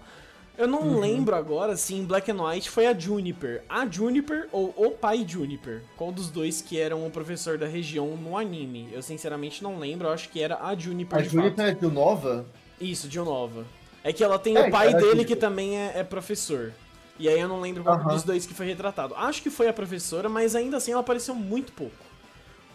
Eu 0.56 0.68
não 0.68 0.82
uhum. 0.82 1.00
lembro 1.00 1.34
agora 1.34 1.76
se 1.76 1.94
em 1.94 2.04
Black 2.04 2.30
and 2.30 2.40
White 2.40 2.70
foi 2.70 2.86
a 2.86 2.96
Juniper. 2.96 3.64
A 3.68 3.86
Juniper 3.86 4.48
ou 4.52 4.72
o 4.76 4.90
pai 4.92 5.24
Juniper. 5.26 5.82
Qual 5.96 6.12
dos 6.12 6.30
dois 6.30 6.62
que 6.62 6.78
eram 6.78 7.04
o 7.04 7.10
professor 7.10 7.58
da 7.58 7.66
região 7.66 8.16
no 8.16 8.38
anime? 8.38 8.88
Eu 8.92 9.02
sinceramente 9.02 9.62
não 9.62 9.78
lembro, 9.78 10.06
eu 10.06 10.12
acho 10.12 10.28
que 10.28 10.40
era 10.40 10.58
a 10.62 10.76
Juniper. 10.76 11.18
A 11.18 11.22
Juniper 11.22 11.66
é 11.66 11.74
de 11.74 11.86
Nova? 11.86 12.46
Isso, 12.80 13.08
de 13.08 13.18
Nova. 13.18 13.66
É 14.04 14.12
que 14.12 14.22
ela 14.22 14.38
tem 14.38 14.56
é, 14.56 14.68
o 14.68 14.70
pai 14.70 14.94
dele 14.94 15.24
que 15.24 15.34
também 15.34 15.76
é, 15.76 15.92
é, 15.96 16.04
professor. 16.04 16.72
E 17.18 17.28
aí 17.28 17.40
eu 17.40 17.48
não 17.48 17.60
lembro 17.60 17.82
qual 17.82 18.04
dos 18.04 18.22
dois 18.22 18.46
que 18.46 18.54
foi 18.54 18.66
retratado. 18.66 19.14
Acho 19.16 19.42
que 19.42 19.50
foi 19.50 19.66
a 19.66 19.72
professora, 19.72 20.28
mas 20.28 20.54
ainda 20.54 20.76
assim 20.76 20.92
ela 20.92 21.00
apareceu 21.00 21.34
muito 21.34 21.72
pouco. 21.72 22.04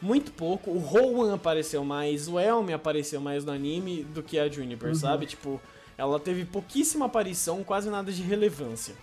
Muito 0.02 0.32
pouco. 0.32 0.72
O 0.72 0.80
Rowan 0.80 1.34
apareceu 1.34 1.84
mais, 1.84 2.28
o 2.28 2.39
Elmi 2.39 2.74
apareceu 2.74 3.22
mais 3.22 3.46
no 3.46 3.52
anime 3.52 4.04
do 4.04 4.24
que 4.24 4.39
a 4.39 4.50
Juniper, 4.50 4.89
uhum. 4.89 4.96
sabe? 4.96 5.26
Tipo, 5.26 5.62
ela 6.00 6.20
teve 6.20 6.46
pouquíssima 6.46 7.06
aparição, 7.06 7.64
quase 7.64 7.90
nada 7.90 8.12
de 8.12 8.22
relevância. 8.22 8.96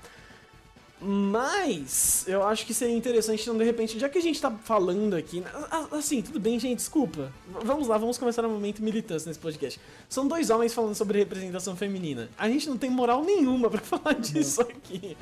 Mas 0.99 2.25
eu 2.27 2.43
acho 2.43 2.65
que 2.65 2.73
seria 2.73 2.97
interessante, 2.97 3.43
então, 3.43 3.59
de 3.59 3.65
repente, 3.65 3.99
já 3.99 4.09
que 4.09 4.17
a 4.17 4.23
gente 4.23 4.41
tá 4.41 4.51
falando 4.51 5.15
aqui. 5.15 5.45
Assim, 5.93 6.23
tudo 6.23 6.41
bem, 6.41 6.59
gente, 6.59 6.79
desculpa. 6.79 7.31
Vamos 7.63 7.87
lá, 7.87 7.99
vamos 7.99 8.17
começar 8.17 8.47
um 8.47 8.51
momento 8.51 8.83
militância 8.83 9.29
nesse 9.29 9.39
podcast. 9.39 9.79
São 10.09 10.27
dois 10.27 10.49
homens 10.49 10.73
falando 10.73 10.95
sobre 10.95 11.19
representação 11.19 11.77
feminina. 11.77 12.31
A 12.39 12.49
gente 12.49 12.67
não 12.67 12.79
tem 12.79 12.89
moral 12.89 13.23
nenhuma 13.23 13.69
para 13.69 13.81
falar 13.85 14.15
disso 14.15 14.63
aqui. 14.63 15.19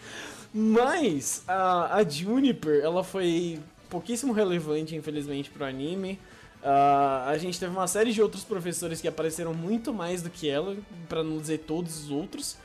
Mas 0.53 1.43
a, 1.49 1.97
a 1.97 2.09
Juniper, 2.09 2.81
ela 2.85 3.03
foi 3.03 3.59
pouquíssimo 3.91 4.33
relevante, 4.33 4.95
infelizmente, 4.95 5.51
pro 5.51 5.65
anime. 5.65 6.21
Uh, 6.65 7.29
a 7.29 7.37
gente 7.37 7.61
teve 7.61 7.71
uma 7.71 7.87
série 7.87 8.11
de 8.11 8.23
outros 8.23 8.43
professores 8.43 8.99
que 8.99 9.07
apareceram 9.07 9.53
muito 9.53 9.93
mais 9.93 10.23
do 10.23 10.31
que 10.31 10.49
ela, 10.49 10.75
para 11.11 11.23
não 11.23 11.37
dizer 11.39 11.59
todos 11.59 12.05
os 12.05 12.11
outros. 12.11 12.57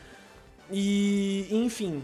E, 0.71 1.47
enfim. 1.51 2.01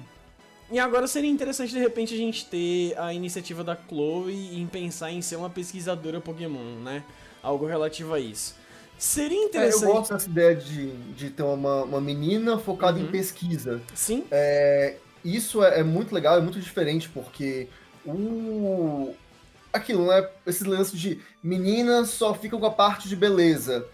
E 0.70 0.78
agora 0.78 1.08
seria 1.08 1.30
interessante 1.30 1.72
de 1.72 1.80
repente 1.80 2.14
a 2.14 2.18
gente 2.18 2.46
ter 2.48 2.98
a 2.98 3.14
iniciativa 3.14 3.64
da 3.64 3.78
Chloe 3.78 4.60
em 4.60 4.68
pensar 4.68 5.12
em 5.12 5.22
ser 5.22 5.38
uma 5.38 5.50
pesquisadora 5.50 6.20
Pokémon, 6.20 6.82
né? 6.84 7.02
Algo 7.42 7.66
relativo 7.66 8.14
a 8.14 8.20
isso. 8.20 8.56
Seria 8.98 9.44
interessante. 9.44 9.86
É, 9.86 9.88
eu 9.88 9.94
gosto 9.94 10.14
dessa 10.14 10.30
ideia 10.30 10.56
de, 10.56 10.92
de 11.14 11.30
ter 11.30 11.44
uma, 11.44 11.84
uma 11.84 12.02
menina 12.02 12.58
focada 12.58 12.98
uhum. 12.98 13.06
em 13.06 13.12
pesquisa. 13.12 13.82
Sim. 13.94 14.26
É, 14.32 14.96
isso 15.24 15.64
é, 15.64 15.80
é 15.80 15.84
muito 15.84 16.14
legal, 16.14 16.38
é 16.38 16.42
muito 16.42 16.60
diferente, 16.60 17.08
porque 17.10 17.68
o, 18.06 19.14
aquilo, 19.76 20.08
né? 20.08 20.28
Esses 20.46 20.64
lances 20.64 21.00
de 21.00 21.20
meninas 21.44 22.10
só 22.10 22.34
ficam 22.34 22.60
com 22.60 22.66
a 22.66 22.72
parte 22.72 23.08
de 23.08 23.16
beleza. 23.16 23.86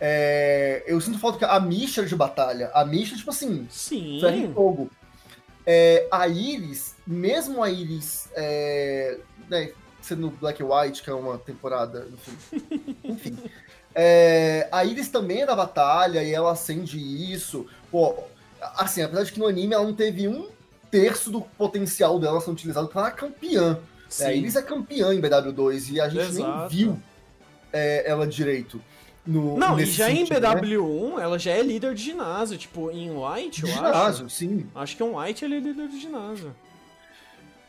É, 0.00 0.84
eu 0.86 1.00
sinto 1.00 1.18
falta 1.18 1.38
que 1.38 1.44
a 1.44 1.58
Misha 1.58 2.04
de 2.04 2.14
batalha. 2.14 2.70
A 2.74 2.84
Misha, 2.84 3.16
tipo 3.16 3.30
assim, 3.30 3.66
Sim. 3.70 4.18
ferro 4.20 4.52
fogo. 4.54 4.90
É, 5.66 6.06
a 6.10 6.26
Iris, 6.28 6.94
mesmo 7.06 7.62
a 7.62 7.70
Iris 7.70 8.28
é, 8.34 9.18
né, 9.50 9.72
sendo 10.00 10.30
Black 10.30 10.62
and 10.62 10.66
White, 10.66 11.02
que 11.02 11.10
é 11.10 11.14
uma 11.14 11.36
temporada, 11.38 12.08
enfim. 12.10 12.96
enfim 13.04 13.38
é, 14.00 14.68
a 14.70 14.84
Iris 14.84 15.08
também 15.08 15.42
é 15.42 15.46
da 15.46 15.56
batalha 15.56 16.22
e 16.22 16.32
ela 16.32 16.52
acende 16.52 16.98
isso. 16.98 17.66
Pô, 17.90 18.14
assim, 18.76 19.02
apesar 19.02 19.24
de 19.24 19.32
que 19.32 19.40
no 19.40 19.46
anime 19.46 19.74
ela 19.74 19.82
não 19.82 19.92
teve 19.92 20.28
um 20.28 20.48
terço 20.88 21.30
do 21.30 21.40
potencial 21.40 22.18
dela 22.20 22.40
sendo 22.40 22.52
utilizado 22.52 22.86
para 22.86 23.10
campeã. 23.10 23.78
Sim. 24.08 24.24
É, 24.24 24.36
Iris 24.36 24.56
é 24.56 24.62
campeã 24.62 25.12
em 25.12 25.20
BW2 25.20 25.92
e 25.92 26.00
a 26.00 26.08
gente 26.08 26.28
Exato. 26.28 26.58
nem 26.60 26.68
viu 26.68 26.98
é, 27.72 28.08
ela 28.10 28.26
direito. 28.26 28.80
No, 29.26 29.58
não, 29.58 29.78
e 29.78 29.84
já 29.84 30.06
sentido, 30.06 30.34
em 30.34 30.40
BW1 30.40 31.16
né? 31.16 31.22
ela 31.22 31.38
já 31.38 31.50
é 31.50 31.62
líder 31.62 31.94
de 31.94 32.02
ginásio, 32.02 32.56
tipo, 32.56 32.90
em 32.90 33.10
White, 33.10 33.62
eu 33.62 33.68
ginásio, 33.68 34.24
acho. 34.24 34.34
sim. 34.34 34.66
Acho 34.74 34.96
que 34.96 35.02
em 35.02 35.14
White 35.14 35.44
ele 35.44 35.56
é 35.56 35.60
líder 35.60 35.88
de 35.88 36.00
ginásio. 36.00 36.54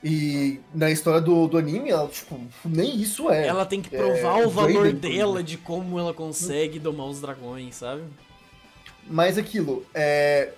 E 0.01 0.61
na 0.73 0.89
história 0.89 1.19
do, 1.19 1.47
do 1.47 1.57
anime, 1.57 1.89
ela, 1.89 2.07
tipo, 2.07 2.39
nem 2.63 2.95
isso 3.01 3.29
é. 3.29 3.47
Ela 3.47 3.65
tem 3.65 3.81
que 3.81 3.89
provar 3.89 4.39
é, 4.39 4.45
o 4.45 4.49
valor 4.49 4.93
dela, 4.93 5.43
de 5.43 5.57
como 5.57 5.99
ela 5.99 6.13
consegue 6.13 6.79
domar 6.79 7.07
os 7.07 7.19
dragões, 7.19 7.75
sabe? 7.75 8.03
Mas 9.05 9.37
aquilo, 9.37 9.85
é, 9.93 10.53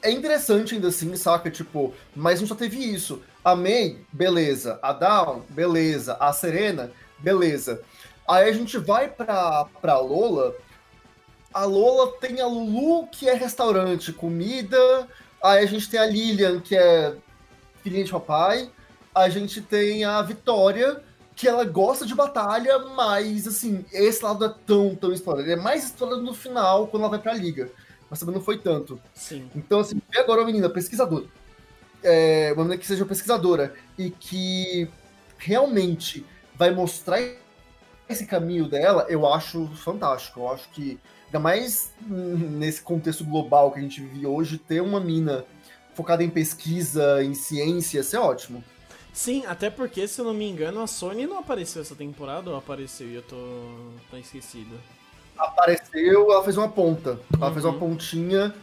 é 0.00 0.12
interessante 0.12 0.76
ainda 0.76 0.88
assim, 0.88 1.16
saca? 1.16 1.50
Tipo, 1.50 1.92
mas 2.14 2.40
não 2.40 2.46
só 2.46 2.54
teve 2.54 2.78
isso. 2.78 3.20
A 3.46 3.54
May, 3.54 3.96
beleza. 4.12 4.76
A 4.82 4.92
Dawn, 4.92 5.42
beleza. 5.50 6.16
A 6.18 6.32
Serena, 6.32 6.90
beleza. 7.16 7.80
Aí 8.26 8.48
a 8.48 8.52
gente 8.52 8.76
vai 8.76 9.08
pra, 9.08 9.66
pra 9.80 10.00
Lola. 10.00 10.52
A 11.54 11.64
Lola 11.64 12.10
tem 12.20 12.40
a 12.40 12.46
Lulu, 12.48 13.06
que 13.06 13.28
é 13.28 13.34
restaurante, 13.34 14.12
comida. 14.12 15.06
Aí 15.40 15.62
a 15.62 15.66
gente 15.66 15.88
tem 15.88 16.00
a 16.00 16.06
Lilian, 16.06 16.58
que 16.58 16.76
é 16.76 17.14
filhinha 17.84 18.02
de 18.02 18.10
papai. 18.10 18.68
A 19.14 19.28
gente 19.28 19.60
tem 19.60 20.04
a 20.04 20.20
Vitória, 20.22 21.00
que 21.36 21.46
ela 21.46 21.64
gosta 21.64 22.04
de 22.04 22.16
batalha, 22.16 22.80
mas 22.96 23.46
assim, 23.46 23.84
esse 23.92 24.24
lado 24.24 24.44
é 24.44 24.52
tão, 24.66 24.96
tão 24.96 25.12
explorado. 25.12 25.44
Ele 25.44 25.52
é 25.52 25.62
mais 25.62 25.84
explorado 25.84 26.20
no 26.20 26.34
final, 26.34 26.88
quando 26.88 27.04
ela 27.04 27.10
vai 27.10 27.20
pra 27.20 27.32
liga 27.32 27.70
mas 28.08 28.20
também 28.20 28.34
não 28.34 28.42
foi 28.42 28.58
tanto. 28.58 29.00
Sim. 29.14 29.50
Então, 29.54 29.80
assim, 29.80 30.00
vê 30.10 30.20
agora 30.20 30.40
uma 30.40 30.46
menina 30.46 30.70
pesquisadora, 30.70 31.26
é, 32.02 32.52
uma 32.52 32.64
menina 32.64 32.78
que 32.78 32.86
seja 32.86 33.04
pesquisadora 33.04 33.74
e 33.98 34.10
que 34.10 34.88
realmente 35.38 36.24
vai 36.54 36.70
mostrar 36.70 37.20
esse 38.08 38.26
caminho 38.26 38.68
dela, 38.68 39.06
eu 39.08 39.26
acho 39.26 39.66
fantástico. 39.76 40.40
Eu 40.40 40.52
acho 40.52 40.68
que, 40.70 40.98
ainda 41.26 41.40
mais 41.40 41.92
nesse 42.00 42.80
contexto 42.82 43.24
global 43.24 43.72
que 43.72 43.78
a 43.78 43.82
gente 43.82 44.00
vive 44.00 44.26
hoje, 44.26 44.58
ter 44.58 44.80
uma 44.80 45.00
mina 45.00 45.44
focada 45.94 46.22
em 46.22 46.30
pesquisa, 46.30 47.22
em 47.22 47.34
ciência, 47.34 48.00
isso 48.00 48.16
é 48.16 48.20
ótimo. 48.20 48.62
Sim, 49.12 49.44
até 49.46 49.70
porque, 49.70 50.06
se 50.06 50.20
eu 50.20 50.26
não 50.26 50.34
me 50.34 50.48
engano, 50.48 50.82
a 50.82 50.86
Sony 50.86 51.26
não 51.26 51.38
apareceu 51.38 51.80
essa 51.80 51.94
temporada 51.94 52.50
ou 52.50 52.56
apareceu 52.56 53.08
e 53.08 53.14
eu 53.14 53.22
tô, 53.22 53.36
tô 54.10 54.16
esquecido 54.18 54.78
apareceu, 55.38 56.32
ela 56.32 56.42
fez 56.42 56.56
uma 56.56 56.68
ponta. 56.68 57.20
Ela 57.34 57.46
uhum. 57.46 57.52
fez 57.52 57.64
uma 57.64 57.74
uhum. 57.74 57.78
pontinha 57.78 58.54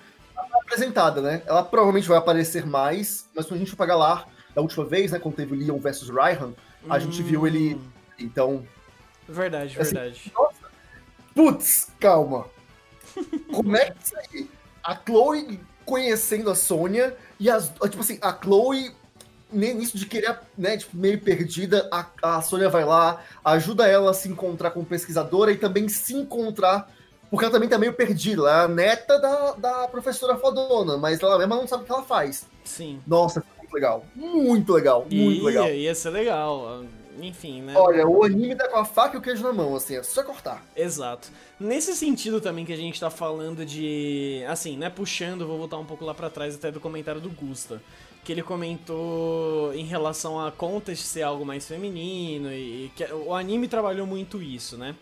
apresentada, 0.73 1.21
né? 1.21 1.41
Ela 1.45 1.63
provavelmente 1.63 2.07
vai 2.07 2.17
aparecer 2.17 2.65
mais, 2.65 3.29
mas 3.35 3.45
quando 3.45 3.55
a 3.55 3.59
gente 3.59 3.69
for 3.69 3.77
pra 3.77 3.95
lá, 3.95 4.25
da 4.53 4.61
última 4.61 4.85
vez, 4.85 5.11
né, 5.11 5.19
quando 5.19 5.35
teve 5.35 5.53
o 5.53 5.57
Leon 5.57 5.77
versus 5.77 6.09
Raihan, 6.09 6.53
a 6.89 6.99
gente 6.99 7.21
viu 7.23 7.47
ele. 7.47 7.75
Hum. 7.75 7.81
Então. 8.19 8.67
Verdade, 9.27 9.79
assim, 9.79 9.95
verdade. 9.95 10.31
Nossa, 10.35 10.71
putz, 11.33 11.87
calma. 11.99 12.45
Como 13.53 13.75
é 13.75 13.91
que 13.91 14.03
isso 14.03 14.17
aí? 14.17 14.49
A 14.83 14.95
Chloe 14.95 15.59
conhecendo 15.85 16.49
a 16.49 16.55
Sônia 16.55 17.15
e 17.39 17.49
as. 17.49 17.69
Tipo 17.69 18.01
assim, 18.01 18.19
a 18.21 18.33
Chloe 18.33 18.93
nisso 19.51 19.97
de 19.97 20.07
querer, 20.07 20.39
né, 20.57 20.77
tipo, 20.77 20.97
meio 20.97 21.21
perdida, 21.21 21.87
a, 21.91 22.07
a 22.37 22.41
Sônia 22.41 22.69
vai 22.69 22.83
lá, 22.83 23.21
ajuda 23.45 23.87
ela 23.87 24.09
a 24.09 24.13
se 24.13 24.27
encontrar 24.27 24.71
como 24.71 24.83
pesquisadora 24.83 25.51
e 25.51 25.57
também 25.57 25.87
se 25.87 26.15
encontrar, 26.15 26.89
porque 27.33 27.45
ela 27.45 27.51
também 27.51 27.67
tá 27.67 27.79
meio 27.79 27.93
perdida. 27.93 28.41
Ela 28.41 28.61
é 28.61 28.65
a 28.65 28.67
neta 28.67 29.19
da, 29.19 29.53
da 29.53 29.87
professora 29.87 30.37
fodona, 30.37 30.99
mas 30.99 31.19
ela 31.19 31.35
mesma 31.39 31.55
não 31.55 31.67
sabe 31.67 31.81
o 31.81 31.85
que 31.87 31.91
ela 31.91 32.03
faz. 32.03 32.45
Sim. 32.63 33.01
Nossa, 33.07 33.43
muito 33.57 33.73
legal. 33.73 34.05
Muito 34.13 34.71
legal, 34.71 35.07
muito 35.09 35.43
legal. 35.43 35.67
Ia 35.67 35.95
ser 35.95 36.11
legal. 36.11 36.83
Enfim, 37.19 37.63
né? 37.63 37.73
Olha, 37.75 38.07
o 38.07 38.23
anime 38.23 38.55
tá 38.55 38.67
com 38.67 38.77
a 38.77 38.85
faca 38.85 39.15
e 39.15 39.19
o 39.19 39.21
queijo 39.21 39.41
na 39.41 39.51
mão, 39.51 39.75
assim, 39.75 39.95
é 39.95 40.03
só 40.03 40.21
cortar. 40.21 40.63
Exato. 40.75 41.31
Nesse 41.59 41.95
sentido 41.95 42.39
também 42.39 42.65
que 42.65 42.73
a 42.73 42.77
gente 42.77 42.99
tá 42.99 43.09
falando 43.09 43.65
de. 43.65 44.43
Assim, 44.47 44.77
né? 44.77 44.91
Puxando, 44.91 45.47
vou 45.47 45.57
voltar 45.57 45.79
um 45.79 45.85
pouco 45.85 46.05
lá 46.05 46.13
para 46.13 46.29
trás 46.29 46.53
até 46.53 46.71
do 46.71 46.79
comentário 46.79 47.19
do 47.19 47.31
Gusta 47.31 47.81
que 48.23 48.31
ele 48.31 48.41
comentou 48.41 49.73
em 49.73 49.83
relação 49.83 50.39
a 50.39 50.49
Contest 50.49 51.03
ser 51.03 51.23
algo 51.23 51.45
mais 51.45 51.67
feminino 51.67 52.49
e, 52.53 52.89
que 52.95 53.03
o 53.11 53.33
anime 53.33 53.67
trabalhou 53.67 54.07
muito 54.07 54.41
isso, 54.41 54.77
né? 54.77 54.95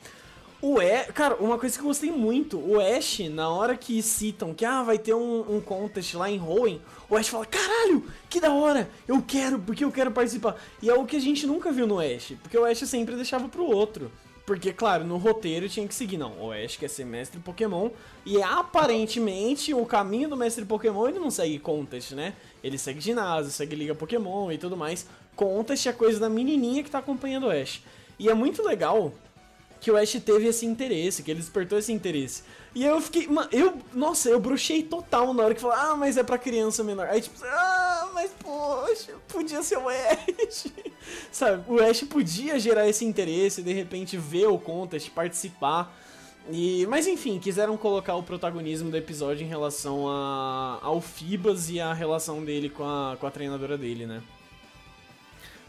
O 0.63 0.79
Ash, 0.79 1.07
cara, 1.15 1.37
uma 1.37 1.57
coisa 1.57 1.75
que 1.75 1.81
eu 1.81 1.87
gostei 1.87 2.11
muito, 2.11 2.59
o 2.59 2.79
Ash, 2.79 3.17
na 3.31 3.49
hora 3.49 3.75
que 3.75 3.99
citam 4.03 4.53
que 4.53 4.63
ah, 4.63 4.83
vai 4.83 4.99
ter 4.99 5.15
um, 5.15 5.55
um 5.55 5.59
contest 5.59 6.13
lá 6.13 6.29
em 6.29 6.39
Hoenn, 6.39 6.79
o 7.09 7.17
Ash 7.17 7.29
fala, 7.29 7.47
caralho, 7.47 8.05
que 8.29 8.39
da 8.39 8.53
hora, 8.53 8.87
eu 9.07 9.19
quero, 9.23 9.57
porque 9.57 9.83
eu 9.83 9.91
quero 9.91 10.11
participar. 10.11 10.55
E 10.79 10.87
é 10.87 10.93
o 10.93 11.03
que 11.03 11.15
a 11.15 11.19
gente 11.19 11.47
nunca 11.47 11.71
viu 11.71 11.87
no 11.87 11.99
Ash, 11.99 12.33
porque 12.43 12.55
o 12.55 12.63
Ash 12.63 12.77
sempre 12.81 13.15
deixava 13.15 13.49
pro 13.49 13.65
outro. 13.65 14.11
Porque, 14.45 14.71
claro, 14.71 15.03
no 15.03 15.17
roteiro 15.17 15.67
tinha 15.67 15.87
que 15.87 15.95
seguir, 15.95 16.17
não, 16.17 16.33
o 16.39 16.51
Ash 16.51 16.77
quer 16.77 16.89
ser 16.89 17.05
mestre 17.05 17.39
Pokémon, 17.39 17.89
e 18.23 18.39
aparentemente 18.39 19.73
o 19.73 19.83
caminho 19.83 20.29
do 20.29 20.37
mestre 20.37 20.63
Pokémon 20.63 21.07
ele 21.07 21.17
não 21.17 21.31
segue 21.31 21.57
contest, 21.57 22.11
né? 22.11 22.35
Ele 22.63 22.77
segue 22.77 23.01
ginásio, 23.01 23.51
segue 23.51 23.75
liga 23.75 23.95
Pokémon 23.95 24.51
e 24.51 24.59
tudo 24.59 24.77
mais. 24.77 25.07
Contest 25.35 25.87
é 25.87 25.93
coisa 25.93 26.19
da 26.19 26.29
menininha 26.29 26.83
que 26.83 26.91
tá 26.91 26.99
acompanhando 26.99 27.47
o 27.47 27.49
Ash. 27.49 27.81
E 28.19 28.29
é 28.29 28.33
muito 28.35 28.61
legal 28.61 29.11
que 29.81 29.89
o 29.89 29.97
Ash 29.97 30.11
teve 30.23 30.47
esse 30.47 30.63
interesse, 30.63 31.23
que 31.23 31.31
ele 31.31 31.39
despertou 31.39 31.79
esse 31.79 31.91
interesse. 31.91 32.43
E 32.73 32.85
eu 32.85 33.01
fiquei, 33.01 33.27
mano, 33.27 33.49
eu, 33.51 33.73
nossa, 33.93 34.29
eu 34.29 34.39
bruxei 34.39 34.83
total 34.83 35.33
na 35.33 35.43
hora 35.43 35.55
que 35.55 35.59
falou, 35.59 35.75
ah, 35.75 35.95
mas 35.95 36.17
é 36.17 36.23
pra 36.23 36.37
criança 36.37 36.83
menor. 36.83 37.07
Aí 37.09 37.19
tipo, 37.19 37.43
ah, 37.43 38.11
mas 38.13 38.31
poxa, 38.39 39.13
podia 39.27 39.63
ser 39.63 39.79
o 39.79 39.89
Ash. 39.89 40.67
Sabe, 41.31 41.63
o 41.67 41.81
Ash 41.81 42.03
podia 42.03 42.59
gerar 42.59 42.87
esse 42.87 43.03
interesse, 43.03 43.63
de 43.63 43.73
repente 43.73 44.15
ver 44.15 44.47
o 44.47 44.59
contest, 44.59 45.09
participar. 45.09 45.97
E, 46.51 46.85
mas 46.87 47.07
enfim, 47.07 47.39
quiseram 47.39 47.75
colocar 47.75 48.15
o 48.15 48.23
protagonismo 48.23 48.91
do 48.91 48.97
episódio 48.97 49.43
em 49.43 49.49
relação 49.49 50.07
a, 50.07 50.77
ao 50.83 51.01
Fibas 51.01 51.71
e 51.71 51.79
a 51.79 51.91
relação 51.91 52.45
dele 52.45 52.69
com 52.69 52.83
a, 52.83 53.17
com 53.19 53.25
a 53.25 53.31
treinadora 53.31 53.79
dele, 53.79 54.05
né? 54.05 54.21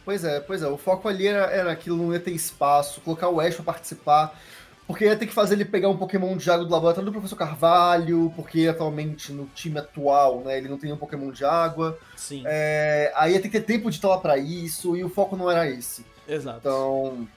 Pois 0.05 0.25
é, 0.25 0.41
pois 0.41 0.63
é. 0.63 0.69
O 0.69 0.77
foco 0.77 1.09
ali 1.09 1.27
era, 1.27 1.51
era 1.51 1.73
aquilo, 1.73 1.97
não 1.97 2.13
ia 2.13 2.21
ter 2.21 2.33
espaço, 2.33 3.01
colocar 3.01 3.29
o 3.29 3.41
Ash 3.41 3.55
pra 3.55 3.65
participar. 3.65 4.39
Porque 4.87 5.05
ia 5.05 5.17
ter 5.17 5.27
que 5.27 5.33
fazer 5.33 5.55
ele 5.55 5.65
pegar 5.65 5.89
um 5.89 5.97
Pokémon 5.97 6.37
de 6.37 6.51
água 6.51 6.67
do 6.67 6.71
laboratório 6.71 7.07
do 7.07 7.13
Professor 7.13 7.37
Carvalho, 7.37 8.33
porque 8.35 8.67
atualmente 8.67 9.33
no 9.33 9.47
time 9.55 9.79
atual, 9.79 10.41
né, 10.41 10.59
ele 10.59 10.69
não 10.69 10.77
tem 10.77 10.93
um 10.93 10.97
Pokémon 10.97 11.31
de 11.31 11.45
água. 11.45 11.99
Sim. 12.17 12.43
É, 12.45 13.13
aí 13.15 13.33
ia 13.33 13.41
ter 13.41 13.49
que 13.49 13.61
ter 13.61 13.65
tempo 13.65 13.89
de 13.89 13.97
estar 13.97 14.09
lá 14.09 14.19
pra 14.19 14.37
isso, 14.37 14.97
e 14.97 15.05
o 15.05 15.09
foco 15.09 15.37
não 15.37 15.51
era 15.51 15.69
esse. 15.71 16.05
Exato. 16.29 16.59
Então, 16.59 17.29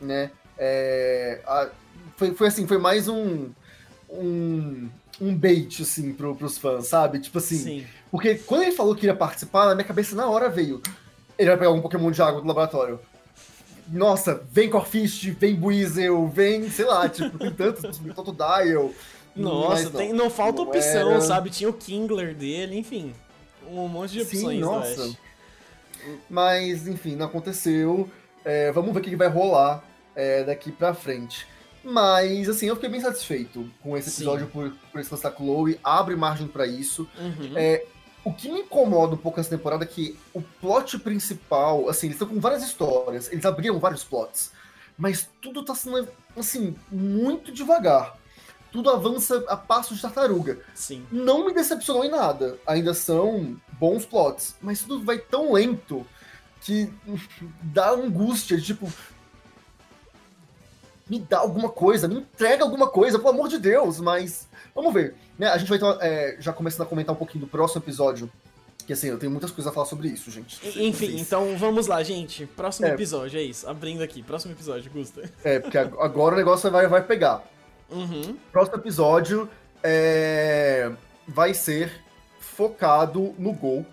né, 0.00 0.30
é, 0.56 1.40
a, 1.44 1.68
foi, 2.16 2.34
foi 2.34 2.48
assim, 2.48 2.66
foi 2.66 2.78
mais 2.78 3.08
um, 3.08 3.50
um, 4.08 4.88
um 5.20 5.34
bait, 5.34 5.82
assim, 5.82 6.12
pro, 6.12 6.36
pros 6.36 6.56
fãs, 6.56 6.86
sabe? 6.86 7.18
Tipo 7.18 7.38
assim, 7.38 7.58
Sim. 7.58 7.86
porque 8.10 8.36
quando 8.36 8.62
ele 8.62 8.72
falou 8.72 8.94
que 8.94 9.04
iria 9.04 9.16
participar, 9.16 9.66
na 9.66 9.74
minha 9.74 9.86
cabeça 9.86 10.14
na 10.14 10.28
hora 10.28 10.48
veio, 10.48 10.80
ele 11.38 11.48
vai 11.48 11.58
pegar 11.58 11.70
um 11.70 11.80
Pokémon 11.80 12.10
de 12.10 12.22
água 12.22 12.40
do 12.40 12.46
laboratório. 12.46 13.00
Nossa, 13.88 14.42
vem 14.50 14.70
Corfish, 14.70 15.24
vem 15.38 15.54
Buizel, 15.54 16.26
vem, 16.28 16.70
sei 16.70 16.84
lá, 16.84 17.08
tipo, 17.08 17.38
tem 17.38 17.52
tantos, 17.52 17.98
Totodile. 18.14 18.94
Nossa, 19.34 19.84
não. 19.84 19.90
tem, 19.92 20.12
não 20.12 20.30
falta 20.30 20.60
Não 20.62 20.68
opção, 20.68 21.10
era. 21.12 21.20
sabe? 21.20 21.50
Tinha 21.50 21.68
o 21.68 21.72
Kingler 21.72 22.34
dele, 22.34 22.78
enfim. 22.78 23.14
Um 23.68 23.88
monte 23.88 24.12
de 24.12 24.24
Sim, 24.24 24.36
opções 24.36 24.60
do 24.60 24.66
nossa. 24.66 25.16
Mas, 26.28 26.86
enfim, 26.86 27.16
não 27.16 27.26
aconteceu. 27.26 28.08
É, 28.44 28.70
vamos 28.72 28.92
ver 28.92 29.00
o 29.00 29.02
que 29.02 29.16
vai 29.16 29.28
rolar 29.28 29.82
é, 30.14 30.44
daqui 30.44 30.70
pra 30.70 30.92
frente. 30.94 31.46
Mas, 31.84 32.48
assim, 32.48 32.66
eu 32.66 32.74
fiquei 32.76 32.90
bem 32.90 33.00
satisfeito 33.00 33.68
com 33.82 33.96
esse 33.96 34.10
Sim. 34.10 34.22
episódio 34.22 34.46
por, 34.48 34.72
por 34.90 35.00
esse 35.00 35.10
lance 35.10 35.22
da 35.22 35.32
Chloe. 35.32 35.78
Abre 35.82 36.14
margem 36.14 36.46
pra 36.46 36.66
isso. 36.66 37.08
Uhum. 37.18 37.52
É, 37.56 37.84
o 38.24 38.32
que 38.32 38.50
me 38.50 38.60
incomoda 38.60 39.14
um 39.14 39.18
pouco 39.18 39.38
nessa 39.38 39.50
temporada 39.50 39.84
é 39.84 39.86
que 39.86 40.18
o 40.32 40.40
plot 40.40 40.98
principal, 40.98 41.88
assim, 41.88 42.06
eles 42.06 42.14
estão 42.14 42.28
com 42.28 42.40
várias 42.40 42.62
histórias, 42.62 43.30
eles 43.32 43.44
abriram 43.44 43.78
vários 43.78 44.04
plots, 44.04 44.52
mas 44.96 45.28
tudo 45.40 45.64
tá 45.64 45.74
sendo, 45.74 46.08
assim, 46.36 46.76
muito 46.90 47.52
devagar. 47.52 48.16
Tudo 48.70 48.88
avança 48.88 49.44
a 49.48 49.56
passo 49.56 49.94
de 49.94 50.00
tartaruga. 50.00 50.60
Sim. 50.74 51.04
Não 51.12 51.44
me 51.44 51.52
decepcionou 51.52 52.04
em 52.04 52.10
nada. 52.10 52.58
Ainda 52.66 52.94
são 52.94 53.56
bons 53.72 54.06
plots, 54.06 54.56
mas 54.62 54.80
tudo 54.80 55.04
vai 55.04 55.18
tão 55.18 55.52
lento 55.52 56.06
que 56.62 56.90
dá 57.62 57.90
angústia, 57.90 58.56
de, 58.56 58.64
tipo. 58.64 58.90
Me 61.12 61.18
dá 61.20 61.38
alguma 61.40 61.68
coisa, 61.68 62.08
me 62.08 62.16
entrega 62.16 62.64
alguma 62.64 62.86
coisa, 62.88 63.18
pelo 63.18 63.30
amor 63.30 63.48
de 63.48 63.58
Deus, 63.58 64.00
mas. 64.00 64.48
Vamos 64.74 64.94
ver. 64.94 65.14
Né? 65.38 65.46
A 65.48 65.58
gente 65.58 65.68
vai 65.68 65.76
então, 65.76 65.98
é, 66.00 66.36
já 66.40 66.52
começando 66.52 66.86
a 66.86 66.88
comentar 66.88 67.14
um 67.14 67.18
pouquinho 67.18 67.44
do 67.44 67.50
próximo 67.50 67.82
episódio. 67.82 68.30
Que 68.86 68.94
assim, 68.94 69.08
eu 69.08 69.18
tenho 69.18 69.30
muitas 69.30 69.50
coisas 69.50 69.70
a 69.70 69.74
falar 69.74 69.86
sobre 69.86 70.08
isso, 70.08 70.30
gente. 70.30 70.58
Enfim, 70.82 71.20
então 71.20 71.56
vamos 71.58 71.86
lá, 71.86 72.02
gente. 72.02 72.46
Próximo 72.46 72.86
É. 72.86 72.90
episódio, 72.94 73.38
é 73.38 73.42
isso. 73.42 73.68
Abrindo 73.68 74.02
aqui, 74.02 74.22
próximo 74.22 74.52
episódio, 74.54 74.90
Gusta. 74.90 75.30
É, 75.44 75.60
porque 75.60 75.78
ag- 75.78 75.94
agora 76.00 76.34
o 76.34 76.38
negócio 76.38 76.68
vai, 76.70 76.88
vai 76.88 77.02
pegar. 77.02 77.44
Uhum. 77.90 78.34
Próximo 78.50 78.78
episódio 78.78 79.48
é, 79.84 80.90
vai 81.28 81.52
ser 81.54 81.92
focado 82.40 83.34
no 83.38 83.52
gol, 83.52 83.84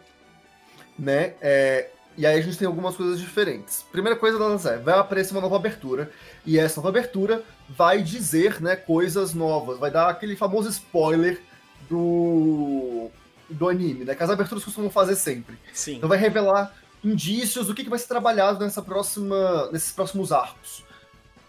né? 0.97 1.33
É, 1.41 1.89
e 2.17 2.25
aí 2.25 2.37
a 2.37 2.41
gente 2.41 2.57
tem 2.57 2.65
algumas 2.67 2.95
coisas 2.95 3.19
diferentes. 3.19 3.85
Primeira 3.91 4.17
coisa 4.17 4.37
delas 4.37 4.65
é, 4.65 4.77
vai 4.77 4.97
aparecer 4.97 5.31
uma 5.33 5.41
nova 5.41 5.55
abertura, 5.55 6.11
e 6.45 6.57
essa 6.57 6.77
nova 6.77 6.89
abertura 6.89 7.43
vai 7.67 8.01
dizer, 8.01 8.61
né, 8.61 8.75
coisas 8.75 9.33
novas, 9.33 9.79
vai 9.79 9.91
dar 9.91 10.09
aquele 10.09 10.35
famoso 10.35 10.69
spoiler 10.69 11.41
do, 11.89 13.09
do 13.49 13.69
anime, 13.69 14.05
né? 14.05 14.15
Que 14.15 14.23
as 14.23 14.29
aberturas 14.29 14.63
costumam 14.63 14.89
fazer 14.89 15.15
sempre. 15.15 15.57
Sim. 15.73 15.97
Então 15.97 16.09
vai 16.09 16.17
revelar 16.17 16.73
indícios 17.03 17.67
do 17.67 17.73
que, 17.73 17.83
que 17.83 17.89
vai 17.89 17.99
ser 17.99 18.07
trabalhado 18.07 18.59
nessa 18.63 18.81
próxima, 18.81 19.69
nesses 19.71 19.91
próximos 19.91 20.31
arcos. 20.31 20.83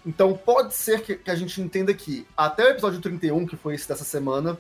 Então 0.05 0.35
pode 0.35 0.74
ser 0.74 1.03
que, 1.03 1.16
que 1.16 1.31
a 1.31 1.35
gente 1.35 1.61
entenda 1.61 1.92
que 1.92 2.26
até 2.37 2.64
o 2.64 2.68
episódio 2.68 3.00
31, 3.00 3.46
que 3.46 3.57
foi 3.57 3.74
esse 3.74 3.88
dessa 3.88 4.05
semana, 4.05 4.59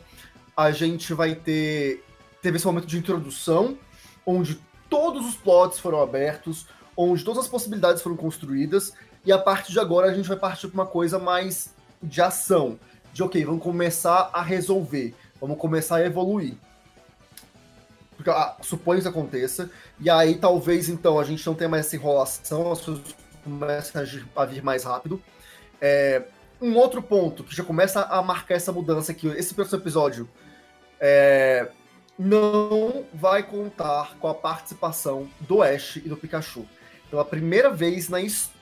a 0.56 0.70
gente 0.70 1.14
vai 1.14 1.34
ter. 1.34 2.04
Teve 2.42 2.56
esse 2.56 2.66
momento 2.66 2.86
de 2.86 2.98
introdução, 2.98 3.76
onde 4.24 4.60
todos 4.88 5.26
os 5.26 5.34
plots 5.34 5.78
foram 5.78 6.02
abertos, 6.02 6.66
onde 6.96 7.24
todas 7.24 7.44
as 7.44 7.50
possibilidades 7.50 8.02
foram 8.02 8.16
construídas, 8.16 8.92
e 9.24 9.32
a 9.32 9.38
partir 9.38 9.72
de 9.72 9.80
agora 9.80 10.10
a 10.10 10.14
gente 10.14 10.28
vai 10.28 10.36
partir 10.36 10.68
para 10.68 10.80
uma 10.80 10.86
coisa 10.86 11.18
mais 11.18 11.74
de 12.02 12.20
ação. 12.20 12.78
De 13.12 13.22
ok, 13.22 13.44
vamos 13.44 13.62
começar 13.62 14.30
a 14.32 14.42
resolver, 14.42 15.14
vamos 15.40 15.58
começar 15.58 15.96
a 15.96 16.06
evoluir. 16.06 16.54
Porque 18.16 18.30
ah, 18.30 18.56
suponho 18.60 18.98
que 18.98 19.00
isso 19.00 19.08
aconteça, 19.08 19.70
e 19.98 20.08
aí 20.08 20.36
talvez 20.36 20.88
então 20.88 21.18
a 21.18 21.24
gente 21.24 21.44
não 21.46 21.54
tenha 21.54 21.68
mais 21.68 21.86
essa 21.86 21.96
enrolação, 21.96 22.70
as 22.70 22.80
coisas 22.80 23.02
agir- 23.96 24.28
a 24.36 24.44
vir 24.44 24.62
mais 24.62 24.84
rápido. 24.84 25.20
É, 25.80 26.22
um 26.60 26.76
outro 26.76 27.02
ponto 27.02 27.42
que 27.42 27.56
já 27.56 27.64
começa 27.64 28.02
a 28.02 28.22
marcar 28.22 28.54
essa 28.54 28.70
mudança 28.70 29.12
aqui, 29.12 29.26
esse 29.28 29.54
próximo 29.54 29.78
episódio 29.78 30.28
é, 31.00 31.70
não 32.18 33.06
vai 33.14 33.42
contar 33.42 34.16
com 34.20 34.28
a 34.28 34.34
participação 34.34 35.28
do 35.40 35.62
Ash 35.62 35.96
e 35.96 36.08
do 36.08 36.16
Pikachu. 36.16 36.66
Pela 37.08 37.24
primeira 37.24 37.70
vez 37.70 38.08
na 38.10 38.20
história 38.20 38.59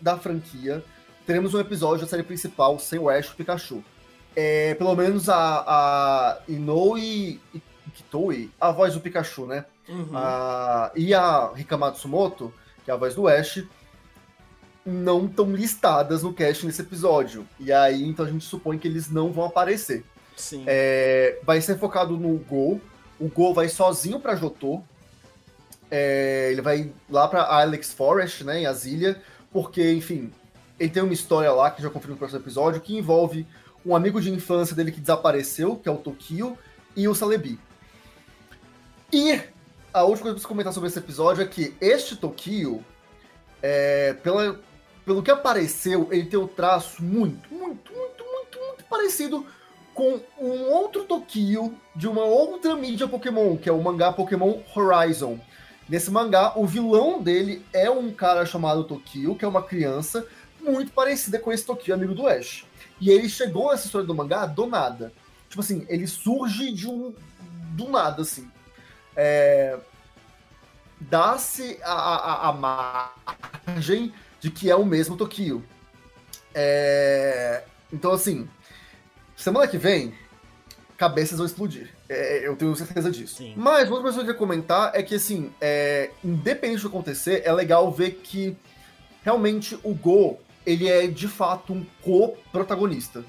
da 0.00 0.16
franquia, 0.16 0.82
teremos 1.26 1.54
um 1.54 1.60
episódio 1.60 2.04
da 2.04 2.10
série 2.10 2.22
principal 2.22 2.78
sem 2.78 2.98
o 2.98 3.08
Ash 3.08 3.26
e 3.26 3.32
o 3.32 3.34
Pikachu. 3.36 3.84
É, 4.34 4.74
pelo 4.74 4.94
menos 4.94 5.28
a, 5.28 5.64
a 5.66 6.38
Inoue 6.48 7.40
e 7.54 7.62
Kitoi, 7.94 8.50
a 8.60 8.70
voz 8.70 8.94
do 8.94 9.00
Pikachu, 9.00 9.46
né? 9.46 9.64
Uhum. 9.88 10.10
A- 10.16 10.90
e 10.94 11.12
a 11.14 11.50
Rika 11.54 11.76
Matsumoto, 11.76 12.52
que 12.84 12.90
é 12.90 12.94
a 12.94 12.96
voz 12.96 13.14
do 13.14 13.26
Ash, 13.26 13.64
não 14.84 15.26
estão 15.26 15.50
listadas 15.52 16.22
no 16.22 16.32
cast 16.32 16.64
nesse 16.64 16.80
episódio. 16.82 17.46
E 17.60 17.72
aí, 17.72 18.02
então 18.04 18.24
a 18.24 18.28
gente 18.30 18.44
supõe 18.44 18.78
que 18.78 18.88
eles 18.88 19.10
não 19.10 19.32
vão 19.32 19.44
aparecer. 19.44 20.04
Sim. 20.36 20.64
É, 20.66 21.38
vai 21.42 21.60
ser 21.60 21.78
focado 21.78 22.16
no 22.16 22.36
Gol. 22.38 22.80
O 23.18 23.28
Gol 23.28 23.52
vai 23.52 23.68
sozinho 23.68 24.20
pra 24.20 24.36
Jotô. 24.36 24.82
É, 25.90 26.50
ele 26.52 26.60
vai 26.60 26.92
lá 27.08 27.26
pra 27.28 27.44
Alex 27.44 27.92
Forest, 27.92 28.44
né, 28.44 28.60
em 28.60 28.66
Asília, 28.66 29.20
porque, 29.50 29.92
enfim, 29.92 30.30
ele 30.78 30.90
tem 30.90 31.02
uma 31.02 31.12
história 31.12 31.50
lá, 31.52 31.70
que 31.70 31.82
já 31.82 31.90
confirmo 31.90 32.14
no 32.14 32.18
próximo 32.18 32.40
episódio, 32.40 32.80
que 32.80 32.96
envolve 32.96 33.46
um 33.84 33.96
amigo 33.96 34.20
de 34.20 34.30
infância 34.30 34.76
dele 34.76 34.92
que 34.92 35.00
desapareceu, 35.00 35.76
que 35.76 35.88
é 35.88 35.92
o 35.92 35.96
Tokio, 35.96 36.58
e 36.94 37.08
o 37.08 37.14
Celebi. 37.14 37.58
E 39.12 39.40
a 39.92 40.02
última 40.02 40.04
coisa 40.04 40.22
que 40.22 40.28
eu 40.28 40.32
preciso 40.32 40.48
comentar 40.48 40.72
sobre 40.72 40.88
esse 40.88 40.98
episódio 40.98 41.42
é 41.42 41.46
que 41.46 41.74
este 41.80 42.16
Tokio, 42.16 42.84
é, 43.62 44.12
pela, 44.14 44.60
pelo 45.04 45.22
que 45.22 45.30
apareceu, 45.30 46.08
ele 46.10 46.26
tem 46.26 46.38
o 46.38 46.46
traço 46.46 47.02
muito, 47.02 47.48
muito, 47.52 47.92
muito, 47.92 48.24
muito, 48.24 48.58
muito 48.58 48.84
parecido 48.84 49.46
com 49.94 50.20
um 50.38 50.70
outro 50.70 51.04
Tokio 51.04 51.74
de 51.96 52.06
uma 52.06 52.22
outra 52.22 52.76
mídia 52.76 53.08
Pokémon, 53.08 53.56
que 53.56 53.68
é 53.68 53.72
o 53.72 53.82
mangá 53.82 54.12
Pokémon 54.12 54.60
Horizon. 54.76 55.40
Nesse 55.88 56.10
mangá, 56.10 56.52
o 56.56 56.66
vilão 56.66 57.22
dele 57.22 57.64
é 57.72 57.90
um 57.90 58.12
cara 58.12 58.44
chamado 58.44 58.84
Tokio, 58.84 59.34
que 59.34 59.44
é 59.44 59.48
uma 59.48 59.62
criança 59.62 60.26
muito 60.60 60.92
parecida 60.92 61.38
com 61.38 61.50
esse 61.50 61.64
Tokio, 61.64 61.94
amigo 61.94 62.14
do 62.14 62.26
Ash. 62.26 62.66
E 63.00 63.10
ele 63.10 63.28
chegou 63.28 63.70
nessa 63.70 63.86
história 63.86 64.06
do 64.06 64.14
mangá 64.14 64.44
do 64.44 64.66
nada. 64.66 65.12
Tipo 65.48 65.60
assim, 65.60 65.86
ele 65.88 66.06
surge 66.06 66.72
de 66.72 66.86
um. 66.86 67.14
do 67.74 67.88
nada, 67.88 68.22
assim. 68.22 68.50
É, 69.16 69.78
Dá-se 71.00 71.78
a, 71.82 71.92
a, 71.92 72.48
a 72.48 72.52
margem 72.52 74.12
de 74.40 74.50
que 74.50 74.70
é 74.70 74.74
o 74.74 74.84
mesmo 74.84 75.16
Tokio. 75.16 75.64
É, 76.54 77.62
Então, 77.92 78.12
assim, 78.12 78.48
semana 79.36 79.68
que 79.68 79.78
vem, 79.78 80.12
cabeças 80.96 81.38
vão 81.38 81.46
explodir. 81.46 81.94
É, 82.08 82.46
eu 82.46 82.56
tenho 82.56 82.74
certeza 82.74 83.10
disso. 83.10 83.36
Sim. 83.36 83.54
Mas 83.56 83.88
uma 83.88 84.00
coisa 84.00 84.16
que 84.16 84.20
eu 84.22 84.26
queria 84.26 84.38
comentar 84.38 84.92
é 84.94 85.02
que, 85.02 85.14
assim, 85.14 85.52
é, 85.60 86.10
independente 86.24 86.82
do 86.82 86.88
que 86.88 86.96
acontecer, 86.96 87.42
é 87.44 87.52
legal 87.52 87.92
ver 87.92 88.12
que 88.22 88.56
realmente 89.22 89.78
o 89.82 89.94
Go, 89.94 90.38
ele 90.64 90.88
é 90.88 91.06
de 91.06 91.28
fato 91.28 91.72
um 91.72 91.84
co-protagonista. 92.02 93.24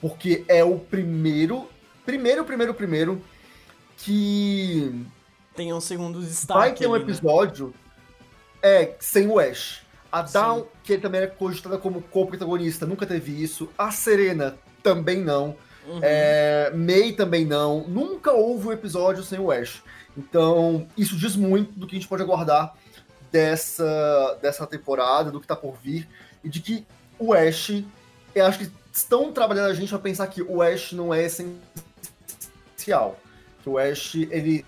Porque 0.00 0.44
é 0.48 0.64
o 0.64 0.78
primeiro, 0.78 1.68
primeiro, 2.04 2.44
primeiro, 2.44 2.74
primeiro 2.74 3.22
que 3.98 5.04
Tem 5.54 5.72
um 5.72 5.80
segundo 5.80 6.20
destaque. 6.20 6.58
vai 6.58 6.74
ter 6.74 6.86
um 6.86 6.94
ali, 6.94 7.04
né? 7.04 7.10
episódio 7.12 7.74
é, 8.62 8.94
sem 8.98 9.28
o 9.28 9.38
Ash. 9.38 9.82
A 10.10 10.22
Dawn, 10.22 10.60
Sim. 10.62 10.66
que 10.82 10.98
também 10.98 11.20
é 11.20 11.26
cogitada 11.28 11.78
como 11.78 12.02
co-protagonista, 12.02 12.84
nunca 12.84 13.06
teve 13.06 13.30
isso. 13.40 13.68
A 13.78 13.92
Serena 13.92 14.56
também 14.82 15.18
não. 15.20 15.54
Uhum. 15.86 16.00
É, 16.02 16.70
May 16.74 17.12
também 17.12 17.44
não. 17.44 17.86
Nunca 17.88 18.32
houve 18.32 18.68
um 18.68 18.72
episódio 18.72 19.22
sem 19.22 19.38
o 19.38 19.50
Ash. 19.50 19.82
Então, 20.16 20.86
isso 20.96 21.16
diz 21.16 21.36
muito 21.36 21.78
do 21.78 21.86
que 21.86 21.96
a 21.96 21.98
gente 21.98 22.08
pode 22.08 22.22
aguardar 22.22 22.74
dessa, 23.30 24.38
dessa 24.42 24.66
temporada, 24.66 25.30
do 25.30 25.40
que 25.40 25.46
tá 25.46 25.56
por 25.56 25.76
vir. 25.76 26.08
E 26.42 26.48
de 26.48 26.60
que 26.60 26.86
o 27.18 27.32
Ash, 27.32 27.82
eu 28.34 28.46
acho 28.46 28.58
que 28.58 28.70
estão 28.92 29.32
trabalhando 29.32 29.70
a 29.70 29.74
gente 29.74 29.94
a 29.94 29.98
pensar 29.98 30.26
que 30.26 30.42
o 30.42 30.62
Ash 30.62 30.92
não 30.92 31.12
é 31.14 31.24
essencial. 31.24 33.18
Que 33.62 33.68
o 33.68 33.78
Ash, 33.78 34.14
ele. 34.14 34.64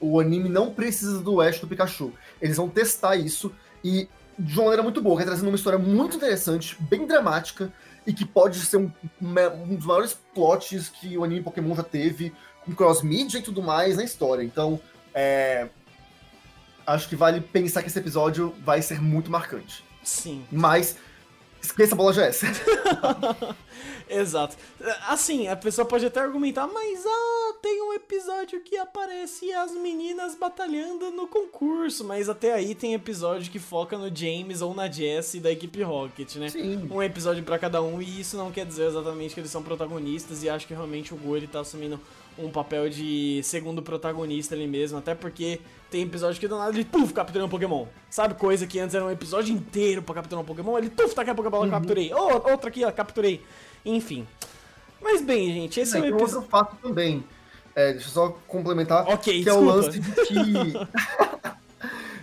O 0.00 0.20
anime 0.20 0.48
não 0.48 0.72
precisa 0.72 1.20
do 1.20 1.40
Ash 1.40 1.58
do 1.58 1.66
Pikachu. 1.66 2.12
Eles 2.40 2.56
vão 2.56 2.68
testar 2.68 3.16
isso 3.16 3.52
e 3.82 4.08
de 4.38 4.54
uma 4.54 4.64
maneira 4.64 4.82
muito 4.84 5.02
boa, 5.02 5.20
trazendo 5.20 5.48
uma 5.48 5.56
história 5.56 5.78
muito 5.78 6.16
interessante, 6.16 6.76
bem 6.80 7.04
dramática, 7.06 7.72
e 8.08 8.12
que 8.14 8.24
pode 8.24 8.58
ser 8.58 8.78
um, 8.78 8.90
um 9.20 9.76
dos 9.76 9.84
maiores 9.84 10.18
plots 10.34 10.88
que 10.88 11.18
o 11.18 11.24
anime 11.24 11.42
Pokémon 11.42 11.74
já 11.74 11.82
teve, 11.82 12.32
com 12.64 12.74
cross-media 12.74 13.38
e 13.38 13.42
tudo 13.42 13.62
mais 13.62 13.98
na 13.98 14.02
história. 14.02 14.42
Então, 14.42 14.80
é, 15.14 15.68
acho 16.86 17.06
que 17.06 17.14
vale 17.14 17.42
pensar 17.42 17.82
que 17.82 17.88
esse 17.88 17.98
episódio 17.98 18.54
vai 18.64 18.80
ser 18.80 18.98
muito 18.98 19.30
marcante. 19.30 19.84
Sim. 20.02 20.42
Mas 20.50 20.96
Esqueça 21.60 21.94
a 21.94 21.98
bola 21.98 22.12
GS. 22.12 22.42
Exato. 24.08 24.56
Assim, 25.08 25.48
a 25.48 25.56
pessoa 25.56 25.84
pode 25.84 26.06
até 26.06 26.20
argumentar, 26.20 26.66
mas 26.66 27.04
ah, 27.06 27.54
tem 27.60 27.82
um 27.82 27.92
episódio 27.92 28.60
que 28.60 28.76
aparece 28.76 29.52
as 29.52 29.72
meninas 29.72 30.34
batalhando 30.34 31.10
no 31.10 31.26
concurso, 31.26 32.04
mas 32.04 32.28
até 32.28 32.52
aí 32.52 32.74
tem 32.74 32.94
episódio 32.94 33.50
que 33.50 33.58
foca 33.58 33.98
no 33.98 34.14
James 34.14 34.62
ou 34.62 34.74
na 34.74 34.90
Jessie 34.90 35.40
da 35.40 35.50
equipe 35.50 35.82
Rocket, 35.82 36.36
né? 36.36 36.48
Sim. 36.48 36.88
Um 36.90 37.02
episódio 37.02 37.42
para 37.42 37.58
cada 37.58 37.82
um, 37.82 38.00
e 38.00 38.20
isso 38.20 38.36
não 38.36 38.50
quer 38.50 38.64
dizer 38.64 38.86
exatamente 38.86 39.34
que 39.34 39.40
eles 39.40 39.50
são 39.50 39.62
protagonistas, 39.62 40.42
e 40.42 40.48
acho 40.48 40.66
que 40.66 40.74
realmente 40.74 41.12
o 41.12 41.16
Go 41.16 41.36
ele 41.36 41.46
tá 41.46 41.60
assumindo 41.60 42.00
um 42.38 42.50
papel 42.50 42.88
de 42.88 43.40
segundo 43.42 43.82
protagonista 43.82 44.54
ali 44.54 44.66
mesmo, 44.66 44.98
até 44.98 45.14
porque 45.14 45.60
tem 45.90 46.02
episódio 46.02 46.38
que 46.38 46.46
do 46.46 46.56
nada 46.56 46.70
ele, 46.70 46.84
puf, 46.84 47.12
capturou 47.12 47.46
um 47.46 47.50
Pokémon. 47.50 47.86
Sabe, 48.08 48.34
coisa 48.34 48.66
que 48.66 48.78
antes 48.78 48.94
era 48.94 49.04
um 49.04 49.10
episódio 49.10 49.52
inteiro 49.54 50.02
pra 50.02 50.14
capturar 50.14 50.42
um 50.42 50.46
Pokémon, 50.46 50.78
ele, 50.78 50.90
puf, 50.90 51.14
tá 51.14 51.22
aqui 51.22 51.30
a 51.30 51.34
Pokébola, 51.34 51.64
uhum. 51.64 51.70
capturei. 51.70 52.12
Oh, 52.14 52.50
outra 52.50 52.68
aqui, 52.68 52.84
ó, 52.84 52.92
capturei. 52.92 53.42
Enfim. 53.84 54.26
Mas 55.00 55.22
bem, 55.22 55.52
gente, 55.52 55.80
esse 55.80 55.96
é, 55.96 56.00
é 56.00 56.02
um 56.02 56.06
episódio... 56.06 56.36
outro 56.36 56.50
fato 56.50 56.76
também. 56.82 57.24
É, 57.74 57.92
deixa 57.92 58.08
eu 58.08 58.12
só 58.12 58.28
complementar. 58.46 59.06
Ok, 59.08 59.32
Que 59.32 59.44
desculpa. 59.44 59.70
é 59.70 59.72
o 59.72 59.76
lance 59.76 60.00
de 60.00 60.12
que... 60.26 60.38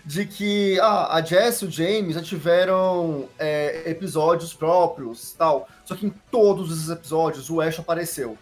de 0.06 0.26
que 0.26 0.80
ah, 0.80 1.15
a 1.15 1.22
Jess 1.22 1.62
e 1.62 1.65
o 1.65 1.72
James 1.72 2.13
já 2.13 2.22
tiveram 2.22 3.28
é, 3.39 3.89
episódios 3.89 4.54
próprios 4.54 5.34
tal. 5.34 5.68
Só 5.84 5.96
que 5.96 6.06
em 6.06 6.13
todos 6.30 6.72
esses 6.72 6.89
episódios 6.89 7.50
o 7.50 7.60
Ash 7.60 7.80
apareceu. 7.80 8.38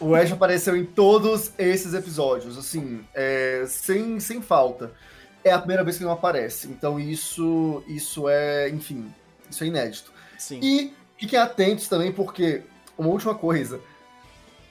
O 0.00 0.16
Ash 0.16 0.32
apareceu 0.32 0.76
em 0.76 0.84
todos 0.84 1.52
esses 1.56 1.94
episódios, 1.94 2.58
assim, 2.58 3.04
é, 3.14 3.64
sem, 3.68 4.18
sem 4.18 4.42
falta. 4.42 4.90
É 5.44 5.52
a 5.52 5.58
primeira 5.58 5.84
vez 5.84 5.96
que 5.96 6.02
ele 6.02 6.08
não 6.08 6.16
aparece. 6.16 6.66
Então 6.66 6.98
isso, 6.98 7.84
isso 7.86 8.28
é, 8.28 8.68
enfim, 8.70 9.12
isso 9.48 9.62
é 9.62 9.66
inédito. 9.68 10.12
Sim. 10.36 10.58
E 10.60 10.92
fiquem 11.22 11.38
atentos 11.38 11.86
também, 11.86 12.10
porque 12.10 12.62
uma 12.98 13.08
última 13.08 13.32
coisa. 13.32 13.80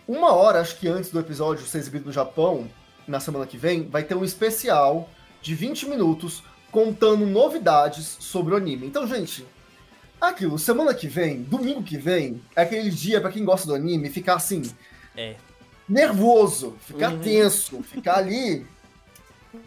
Uma 0.06 0.34
hora, 0.34 0.60
acho 0.60 0.78
que 0.78 0.88
antes 0.90 1.10
do 1.10 1.18
episódio 1.18 1.66
ser 1.66 1.78
exibido 1.78 2.08
no 2.08 2.12
Japão, 2.12 2.70
na 3.08 3.22
semana 3.22 3.48
que 3.48 3.58
vem, 3.58 3.88
vai 3.88 4.04
ter 4.04 4.16
um 4.16 4.24
especial 4.26 5.10
de 5.42 5.56
20 5.56 5.88
minutos 5.88 6.44
contando 6.70 7.26
novidades 7.26 8.18
sobre 8.20 8.54
o 8.54 8.58
anime. 8.58 8.86
Então, 8.86 9.08
gente, 9.08 9.48
aquilo, 10.20 10.60
semana 10.60 10.94
que 10.94 11.08
vem, 11.08 11.42
domingo 11.42 11.84
que 11.84 11.98
vem, 11.98 12.42
é 12.54 12.64
aquele 12.64 12.90
dia 12.90 13.22
para 13.22 13.32
quem 13.32 13.46
gosta 13.46 13.66
do 13.66 13.74
anime 13.74 14.10
ficar 14.10 14.36
assim, 14.36 14.64
é. 15.16 15.36
Nervoso, 15.88 16.76
ficar 16.82 17.14
uhum. 17.14 17.20
tenso, 17.20 17.82
ficar 17.82 18.18
ali. 18.18 18.66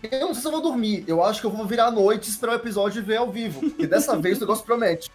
Eu 0.03 0.21
não 0.21 0.35
sei 0.35 0.43
se 0.43 0.49
eu 0.49 0.53
vou 0.53 0.63
dormir. 0.63 1.05
Eu 1.07 1.25
acho 1.25 1.41
que 1.41 1.47
eu 1.47 1.51
vou 1.51 1.67
virar 1.67 1.87
à 1.87 1.91
noite 1.91 2.29
esperar 2.29 2.53
o 2.53 2.57
episódio 2.57 3.01
e 3.01 3.05
ver 3.05 3.17
ao 3.17 3.31
vivo. 3.31 3.61
Porque 3.61 3.87
dessa 3.87 4.17
vez 4.21 4.37
o 4.37 4.41
negócio 4.41 4.65
promete. 4.65 5.11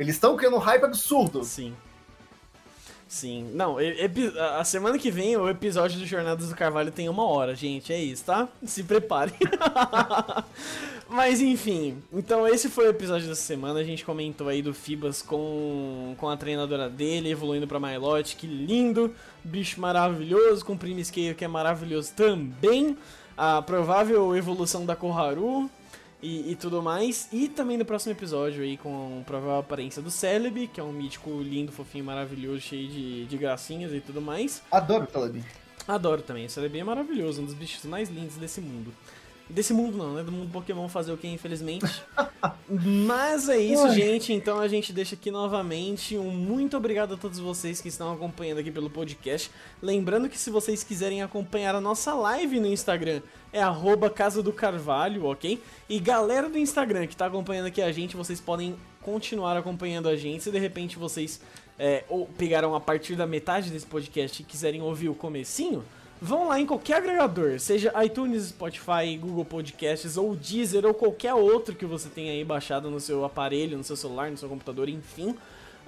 Eles 0.00 0.14
estão 0.14 0.34
criando 0.34 0.56
um 0.56 0.60
hype 0.60 0.84
absurdo. 0.84 1.44
Sim. 1.44 1.74
Sim. 3.06 3.50
Não, 3.52 3.76
a 4.58 4.64
semana 4.64 4.98
que 4.98 5.10
vem 5.10 5.36
o 5.36 5.46
episódio 5.46 5.98
do 6.00 6.06
Jornadas 6.06 6.48
do 6.48 6.56
Carvalho 6.56 6.90
tem 6.90 7.06
uma 7.06 7.24
hora, 7.24 7.54
gente. 7.54 7.92
É 7.92 8.00
isso, 8.00 8.24
tá? 8.24 8.48
Se 8.64 8.82
prepare. 8.82 9.34
Mas 11.06 11.42
enfim, 11.42 12.02
então 12.10 12.48
esse 12.48 12.70
foi 12.70 12.86
o 12.86 12.90
episódio 12.90 13.28
dessa 13.28 13.42
semana. 13.42 13.78
A 13.78 13.84
gente 13.84 14.02
comentou 14.02 14.48
aí 14.48 14.62
do 14.62 14.72
Fibas 14.72 15.20
com, 15.20 16.14
com 16.16 16.30
a 16.30 16.36
treinadora 16.36 16.88
dele, 16.88 17.30
evoluindo 17.30 17.66
pra 17.66 17.78
Milote. 17.78 18.36
Que 18.36 18.46
lindo! 18.46 19.14
Bicho 19.44 19.78
maravilhoso, 19.82 20.64
com 20.64 20.72
o 20.72 21.04
Scale 21.04 21.34
que 21.34 21.44
é 21.44 21.48
maravilhoso 21.48 22.14
também. 22.14 22.96
A 23.36 23.60
provável 23.60 24.34
evolução 24.34 24.86
da 24.86 24.96
Koharu 24.96 25.70
e, 26.22 26.52
e, 26.52 26.56
tudo 26.56 26.82
mais. 26.82 27.28
E 27.32 27.48
também 27.48 27.76
no 27.76 27.84
próximo 27.84 28.12
episódio 28.12 28.62
aí 28.62 28.76
com 28.76 29.20
a 29.20 29.24
provável 29.24 29.58
aparência 29.58 30.02
do 30.02 30.10
Celebi, 30.10 30.66
que 30.66 30.80
é 30.80 30.84
um 30.84 30.92
mítico 30.92 31.30
lindo, 31.40 31.72
fofinho, 31.72 32.04
maravilhoso, 32.04 32.60
cheio 32.60 32.88
de, 32.88 33.26
de 33.26 33.36
gracinhas 33.36 33.92
e 33.92 34.00
tudo 34.00 34.20
mais. 34.20 34.62
Adoro 34.70 35.04
o 35.04 35.10
Celebi. 35.10 35.44
Adoro 35.88 36.22
também, 36.22 36.46
o 36.46 36.50
Celebi 36.50 36.78
é 36.78 36.84
maravilhoso, 36.84 37.42
um 37.42 37.44
dos 37.44 37.54
bichos 37.54 37.84
mais 37.84 38.08
lindos 38.08 38.36
desse 38.36 38.60
mundo. 38.60 38.92
Desse 39.50 39.72
mundo 39.72 39.96
não, 39.96 40.14
né? 40.14 40.22
Do 40.22 40.32
mundo 40.32 40.50
Pokémon 40.50 40.88
fazer 40.88 41.12
o 41.12 41.16
que, 41.16 41.28
infelizmente. 41.28 41.86
Mas 42.68 43.48
é 43.48 43.58
isso, 43.58 43.82
Oi. 43.82 43.94
gente. 43.94 44.32
Então 44.32 44.60
a 44.60 44.68
gente 44.68 44.92
deixa 44.92 45.14
aqui 45.14 45.30
novamente 45.30 46.16
um 46.16 46.30
muito 46.30 46.76
obrigado 46.76 47.14
a 47.14 47.16
todos 47.16 47.38
vocês 47.38 47.80
que 47.80 47.88
estão 47.88 48.12
acompanhando 48.12 48.58
aqui 48.58 48.70
pelo 48.70 48.88
podcast. 48.88 49.50
Lembrando 49.82 50.28
que 50.28 50.38
se 50.38 50.50
vocês 50.50 50.84
quiserem 50.84 51.22
acompanhar 51.22 51.74
a 51.74 51.80
nossa 51.80 52.14
live 52.14 52.60
no 52.60 52.66
Instagram, 52.66 53.20
é 53.52 53.60
arroba 53.60 54.08
Casa 54.08 54.42
do 54.42 54.52
Carvalho, 54.52 55.26
ok? 55.26 55.60
E 55.88 55.98
galera 55.98 56.48
do 56.48 56.58
Instagram 56.58 57.06
que 57.06 57.14
está 57.14 57.26
acompanhando 57.26 57.66
aqui 57.66 57.82
a 57.82 57.90
gente, 57.90 58.16
vocês 58.16 58.40
podem 58.40 58.76
continuar 59.02 59.56
acompanhando 59.56 60.08
a 60.08 60.16
gente. 60.16 60.44
Se 60.44 60.50
de 60.50 60.58
repente 60.58 60.98
vocês 60.98 61.40
é, 61.78 62.04
ou 62.08 62.26
pegaram 62.38 62.74
a 62.74 62.80
partir 62.80 63.16
da 63.16 63.26
metade 63.26 63.70
desse 63.70 63.86
podcast 63.86 64.40
e 64.40 64.44
quiserem 64.44 64.82
ouvir 64.82 65.08
o 65.08 65.14
comecinho 65.14 65.84
Vão 66.22 66.48
lá 66.48 66.60
em 66.60 66.66
qualquer 66.66 66.98
agregador, 66.98 67.58
seja 67.58 67.92
iTunes, 68.04 68.48
Spotify, 68.48 69.16
Google 69.18 69.44
Podcasts 69.44 70.18
ou 70.18 70.36
Deezer 70.36 70.84
ou 70.84 70.92
qualquer 70.92 71.32
outro 71.32 71.74
que 71.74 71.86
você 71.86 72.10
tenha 72.10 72.32
aí 72.32 72.44
baixado 72.44 72.90
no 72.90 73.00
seu 73.00 73.24
aparelho, 73.24 73.78
no 73.78 73.84
seu 73.84 73.96
celular, 73.96 74.30
no 74.30 74.36
seu 74.36 74.48
computador, 74.48 74.88
enfim. 74.90 75.34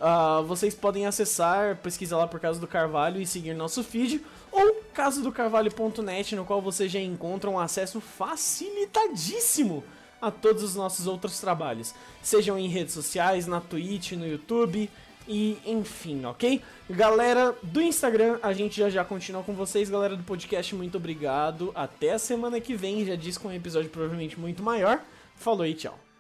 Uh, 0.01 0.43
vocês 0.45 0.75
podem 0.75 1.07
acessar, 1.07 1.77
pesquisar 1.77 2.17
lá 2.17 2.27
por 2.27 2.41
Casa 2.41 2.59
do 2.59 2.67
Carvalho 2.67 3.21
e 3.21 3.27
seguir 3.27 3.53
nosso 3.53 3.85
feed, 3.85 4.25
ou 4.51 4.83
casadocarvalho.net, 4.95 6.35
no 6.35 6.47
qual 6.47 6.63
você 6.63 6.89
já 6.89 6.99
encontra 6.99 7.51
um 7.51 7.59
acesso 7.59 8.01
facilitadíssimo 8.01 9.85
a 10.21 10.31
todos 10.31 10.63
os 10.63 10.75
nossos 10.75 11.07
outros 11.07 11.41
trabalhos, 11.41 11.95
sejam 12.23 12.59
em 12.59 12.69
redes 12.69 12.95
sociais, 12.95 13.47
na 13.47 13.61
Twitch, 13.61 14.13
no 14.13 14.27
YouTube, 14.27 14.89
e 15.29 15.59
enfim, 15.65 16.25
ok? 16.25 16.61
Galera 16.89 17.55
do 17.63 17.81
Instagram, 17.81 18.39
a 18.43 18.53
gente 18.53 18.77
já 18.79 18.91
já 18.91 19.05
continua 19.05 19.43
com 19.43 19.55
vocês. 19.55 19.89
Galera 19.91 20.17
do 20.17 20.23
podcast, 20.23 20.75
muito 20.75 20.97
obrigado. 20.97 21.73
Até 21.75 22.13
a 22.13 22.19
semana 22.19 22.61
que 22.61 22.75
vem, 22.75 23.05
já 23.05 23.15
diz 23.15 23.39
com 23.39 23.49
um 23.49 23.53
episódio 23.53 23.91
provavelmente 23.91 24.39
muito 24.39 24.63
maior. 24.63 25.01
Falou 25.37 25.67
e 25.67 25.75
tchau. 25.75 26.12